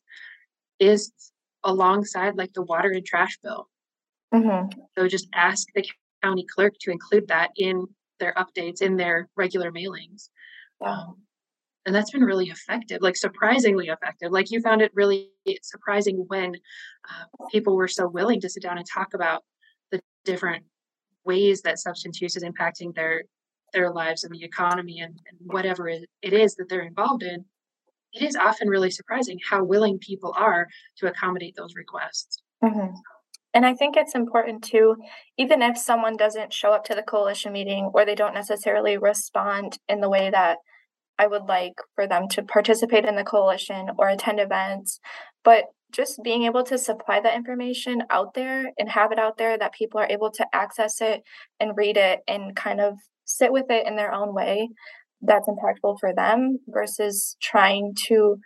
is 0.79 1.11
alongside 1.63 2.35
like 2.35 2.53
the 2.53 2.61
water 2.61 2.91
and 2.91 3.05
trash 3.05 3.37
bill. 3.41 3.69
Mm-hmm. 4.33 4.79
So 4.97 5.07
just 5.07 5.27
ask 5.33 5.67
the 5.75 5.85
county 6.23 6.45
clerk 6.53 6.73
to 6.81 6.91
include 6.91 7.27
that 7.27 7.51
in 7.55 7.87
their 8.19 8.33
updates, 8.33 8.81
in 8.81 8.97
their 8.97 9.29
regular 9.35 9.71
mailings. 9.71 10.29
Um, 10.83 11.17
and 11.85 11.93
that's 11.93 12.11
been 12.11 12.23
really 12.23 12.49
effective 12.49 12.99
like 13.01 13.15
surprisingly 13.15 13.87
effective 13.87 14.31
like 14.31 14.51
you 14.51 14.61
found 14.61 14.81
it 14.81 14.91
really 14.93 15.31
surprising 15.61 16.23
when 16.27 16.55
uh, 17.09 17.45
people 17.51 17.75
were 17.75 17.87
so 17.87 18.07
willing 18.07 18.39
to 18.39 18.49
sit 18.49 18.63
down 18.63 18.77
and 18.77 18.87
talk 18.87 19.13
about 19.13 19.43
the 19.91 19.99
different 20.23 20.63
ways 21.25 21.61
that 21.61 21.79
substance 21.79 22.21
use 22.21 22.35
is 22.35 22.43
impacting 22.43 22.93
their 22.95 23.23
their 23.73 23.91
lives 23.91 24.23
and 24.23 24.33
the 24.33 24.43
economy 24.43 24.99
and, 24.99 25.19
and 25.29 25.37
whatever 25.51 25.87
it 25.89 26.07
is 26.21 26.55
that 26.55 26.69
they're 26.69 26.81
involved 26.81 27.23
in 27.23 27.43
it 28.13 28.23
is 28.23 28.35
often 28.35 28.67
really 28.67 28.91
surprising 28.91 29.39
how 29.49 29.63
willing 29.63 29.97
people 29.99 30.33
are 30.37 30.67
to 30.97 31.07
accommodate 31.07 31.55
those 31.55 31.75
requests 31.75 32.41
mm-hmm. 32.63 32.93
And 33.53 33.65
I 33.65 33.75
think 33.75 33.95
it's 33.95 34.15
important 34.15 34.63
too, 34.63 34.95
even 35.37 35.61
if 35.61 35.77
someone 35.77 36.17
doesn't 36.17 36.53
show 36.53 36.71
up 36.71 36.83
to 36.85 36.95
the 36.95 37.03
coalition 37.03 37.53
meeting 37.53 37.91
or 37.93 38.03
they 38.03 38.15
don't 38.15 38.33
necessarily 38.33 38.97
respond 38.97 39.77
in 39.87 40.01
the 40.01 40.09
way 40.09 40.31
that 40.31 40.57
I 41.19 41.27
would 41.27 41.43
like 41.43 41.75
for 41.93 42.07
them 42.07 42.27
to 42.29 42.41
participate 42.41 43.05
in 43.05 43.15
the 43.15 43.23
coalition 43.23 43.89
or 43.99 44.09
attend 44.09 44.39
events, 44.39 44.99
but 45.43 45.65
just 45.91 46.23
being 46.23 46.43
able 46.43 46.63
to 46.63 46.77
supply 46.79 47.19
that 47.19 47.35
information 47.35 48.01
out 48.09 48.33
there 48.33 48.71
and 48.79 48.89
have 48.89 49.11
it 49.11 49.19
out 49.19 49.37
there 49.37 49.57
that 49.57 49.73
people 49.73 49.99
are 49.99 50.09
able 50.09 50.31
to 50.31 50.47
access 50.51 50.99
it 51.01 51.21
and 51.59 51.77
read 51.77 51.97
it 51.97 52.21
and 52.27 52.55
kind 52.55 52.81
of 52.81 52.97
sit 53.25 53.53
with 53.53 53.69
it 53.69 53.85
in 53.85 53.95
their 53.95 54.11
own 54.11 54.33
way 54.33 54.69
that's 55.25 55.47
impactful 55.47 55.97
for 55.99 56.13
them 56.13 56.59
versus 56.67 57.37
trying 57.41 57.95
to 58.07 58.37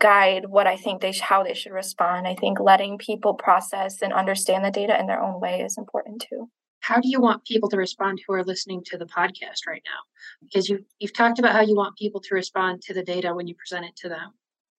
guide 0.00 0.46
what 0.48 0.66
I 0.66 0.76
think 0.76 1.02
they 1.02 1.12
sh- 1.12 1.20
how 1.20 1.42
they 1.42 1.54
should 1.54 1.72
respond. 1.72 2.26
I 2.26 2.34
think 2.34 2.58
letting 2.60 2.98
people 2.98 3.34
process 3.34 4.00
and 4.00 4.12
understand 4.12 4.64
the 4.64 4.70
data 4.70 4.98
in 4.98 5.06
their 5.06 5.22
own 5.22 5.40
way 5.40 5.60
is 5.60 5.76
important 5.76 6.24
too 6.28 6.48
how 6.84 7.00
do 7.00 7.08
you 7.08 7.18
want 7.18 7.44
people 7.44 7.70
to 7.70 7.78
respond 7.78 8.20
who 8.26 8.34
are 8.34 8.44
listening 8.44 8.82
to 8.84 8.98
the 8.98 9.06
podcast 9.06 9.66
right 9.66 9.82
now? 9.86 10.00
Because 10.42 10.68
you 10.68 10.84
you've 10.98 11.14
talked 11.14 11.38
about 11.38 11.52
how 11.52 11.62
you 11.62 11.74
want 11.74 11.96
people 11.96 12.20
to 12.20 12.34
respond 12.34 12.82
to 12.82 12.92
the 12.92 13.02
data 13.02 13.34
when 13.34 13.46
you 13.46 13.54
present 13.54 13.86
it 13.86 13.96
to 13.96 14.08
them. 14.10 14.32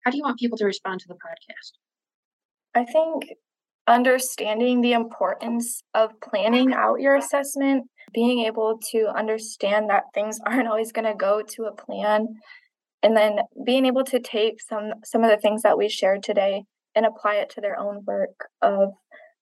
How 0.04 0.10
do 0.10 0.18
you 0.18 0.22
want 0.22 0.38
people 0.38 0.58
to 0.58 0.66
respond 0.66 1.00
to 1.00 1.08
the 1.08 1.14
podcast? 1.14 1.72
I 2.74 2.84
think 2.84 3.38
understanding 3.86 4.82
the 4.82 4.92
importance 4.92 5.82
of 5.94 6.10
planning 6.20 6.74
out 6.74 7.00
your 7.00 7.16
assessment, 7.16 7.86
being 8.12 8.40
able 8.40 8.78
to 8.92 9.06
understand 9.16 9.90
that 9.90 10.04
things 10.12 10.38
aren't 10.46 10.68
always 10.68 10.92
going 10.92 11.06
to 11.06 11.14
go 11.14 11.42
to 11.42 11.64
a 11.64 11.74
plan, 11.74 12.28
and 13.02 13.16
then 13.16 13.38
being 13.64 13.86
able 13.86 14.04
to 14.04 14.20
take 14.20 14.60
some 14.60 14.94
some 15.04 15.22
of 15.24 15.30
the 15.30 15.36
things 15.36 15.62
that 15.62 15.78
we 15.78 15.88
shared 15.88 16.22
today 16.22 16.64
and 16.94 17.04
apply 17.06 17.36
it 17.36 17.50
to 17.50 17.60
their 17.60 17.78
own 17.78 18.02
work 18.06 18.48
of 18.62 18.90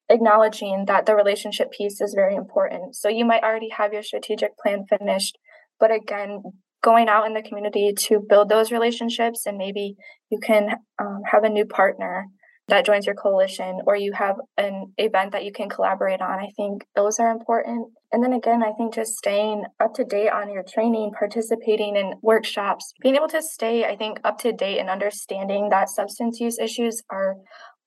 acknowledging 0.09 0.85
that 0.87 1.07
the 1.07 1.15
relationship 1.15 1.71
piece 1.71 2.01
is 2.01 2.15
very 2.15 2.35
important. 2.35 2.97
So 2.97 3.09
you 3.09 3.25
might 3.25 3.43
already 3.43 3.71
have 3.71 3.93
your 3.93 4.03
strategic 4.03 4.57
plan 4.59 4.85
finished, 4.89 5.39
but 5.79 5.91
again, 5.93 6.43
going 6.83 7.09
out 7.09 7.27
in 7.27 7.35
the 7.35 7.43
community 7.43 7.93
to 7.97 8.21
build 8.29 8.49
those 8.49 8.73
relationships, 8.73 9.47
and 9.47 9.57
maybe 9.57 9.95
you 10.31 10.39
can 10.39 10.71
um, 10.99 11.21
have 11.31 11.45
a 11.45 11.49
new 11.49 11.65
partner 11.65 12.27
that 12.69 12.85
joins 12.85 13.07
your 13.07 13.15
coalition, 13.15 13.81
or 13.87 13.97
you 13.97 14.13
have 14.13 14.37
an 14.57 14.93
event 14.99 15.33
that 15.33 15.45
you 15.45 15.53
can 15.53 15.69
collaborate 15.69 16.21
on. 16.21 16.39
I 16.39 16.51
think 16.57 16.85
those 16.95 17.19
are 17.19 17.31
important. 17.31 17.89
And 18.13 18.23
then 18.23 18.35
again, 18.35 18.63
I 18.63 18.73
think 18.73 18.95
just 18.95 19.17
staying 19.17 19.65
up 19.81 19.95
to 19.95 20.05
date 20.05 20.29
on 20.29 20.53
your 20.53 20.63
training, 20.63 21.13
participating 21.19 21.97
in 21.97 22.15
workshops, 22.21 22.93
being 23.01 23.17
able 23.17 23.29
to 23.29 23.41
stay, 23.41 23.87
I 23.87 23.97
think, 23.97 24.21
up 24.23 24.39
to 24.41 24.53
date 24.53 24.79
and 24.79 24.91
understanding 24.91 25.71
that 25.71 25.89
substance 25.89 26.39
use 26.39 26.59
issues 26.59 27.03
are 27.11 27.37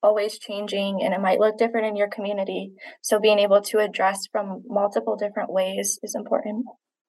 always 0.01 0.39
changing 0.39 1.01
and 1.03 1.13
it 1.13 1.21
might 1.21 1.39
look 1.39 1.57
different 1.57 1.85
in 1.85 1.95
your 1.95 2.09
community. 2.09 2.71
So 3.01 3.19
being 3.19 3.37
able 3.37 3.61
to 3.61 3.79
address 3.79 4.27
from 4.31 4.63
multiple 4.67 5.15
different 5.15 5.51
ways 5.51 5.99
is 6.01 6.15
important. 6.15 6.65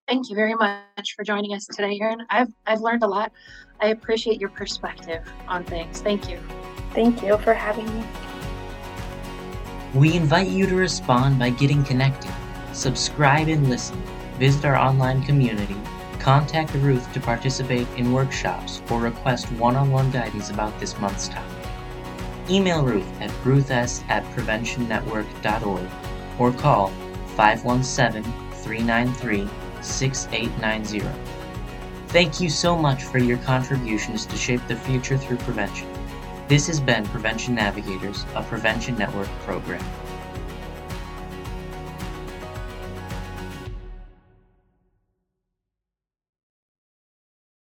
Thank 0.07 0.29
you 0.29 0.37
very 0.37 0.55
much 0.55 1.15
for 1.17 1.25
joining 1.25 1.55
us 1.55 1.67
today, 1.67 1.99
Erin. 2.01 2.21
I've 2.31 2.53
I've 2.67 2.81
learned 2.81 3.03
a 3.03 3.09
lot. 3.09 3.33
I 3.81 3.89
appreciate 3.89 4.41
your 4.41 4.51
perspective 4.51 5.27
on 5.49 5.65
things. 5.65 6.01
Thank 6.01 6.29
you. 6.29 6.39
Thank 6.93 7.23
you 7.23 7.37
for 7.39 7.55
having 7.55 7.87
me. 7.93 8.07
We 9.95 10.15
invite 10.15 10.49
you 10.49 10.67
to 10.67 10.77
respond 10.77 11.39
by 11.39 11.51
getting 11.51 11.83
connected. 11.83 12.31
Subscribe 12.77 13.49
and 13.49 13.71
listen. 13.71 13.99
Visit 14.39 14.67
our 14.67 14.77
online 14.77 15.23
community. 15.23 15.75
Contact 16.19 16.75
Ruth 16.75 17.11
to 17.15 17.21
participate 17.21 17.89
in 17.97 18.13
workshops 18.13 18.83
or 18.91 19.01
request 19.01 19.51
one 19.53 19.77
on 19.77 19.91
one 19.91 20.11
guidance 20.11 20.51
about 20.51 20.79
this 20.79 20.99
month's 20.99 21.29
topic. 21.29 21.71
Email 22.51 22.85
Ruth 22.85 23.09
at 23.23 23.33
ruths 23.47 24.05
at 24.11 24.23
preventionnetwork.org 24.35 25.89
or 26.39 26.53
call 26.53 26.89
517 27.29 28.23
393 28.53 29.49
6890. 29.81 31.19
Thank 32.09 32.43
you 32.43 32.51
so 32.51 32.77
much 32.77 33.05
for 33.05 33.17
your 33.17 33.39
contributions 33.39 34.27
to 34.27 34.37
shape 34.37 34.61
the 34.69 34.77
future 34.77 35.17
through 35.17 35.39
prevention. 35.39 35.89
This 36.47 36.67
has 36.67 36.79
been 36.79 37.07
Prevention 37.07 37.55
Navigators, 37.55 38.27
a 38.35 38.43
Prevention 38.43 38.99
Network 38.99 39.29
program. 39.47 39.83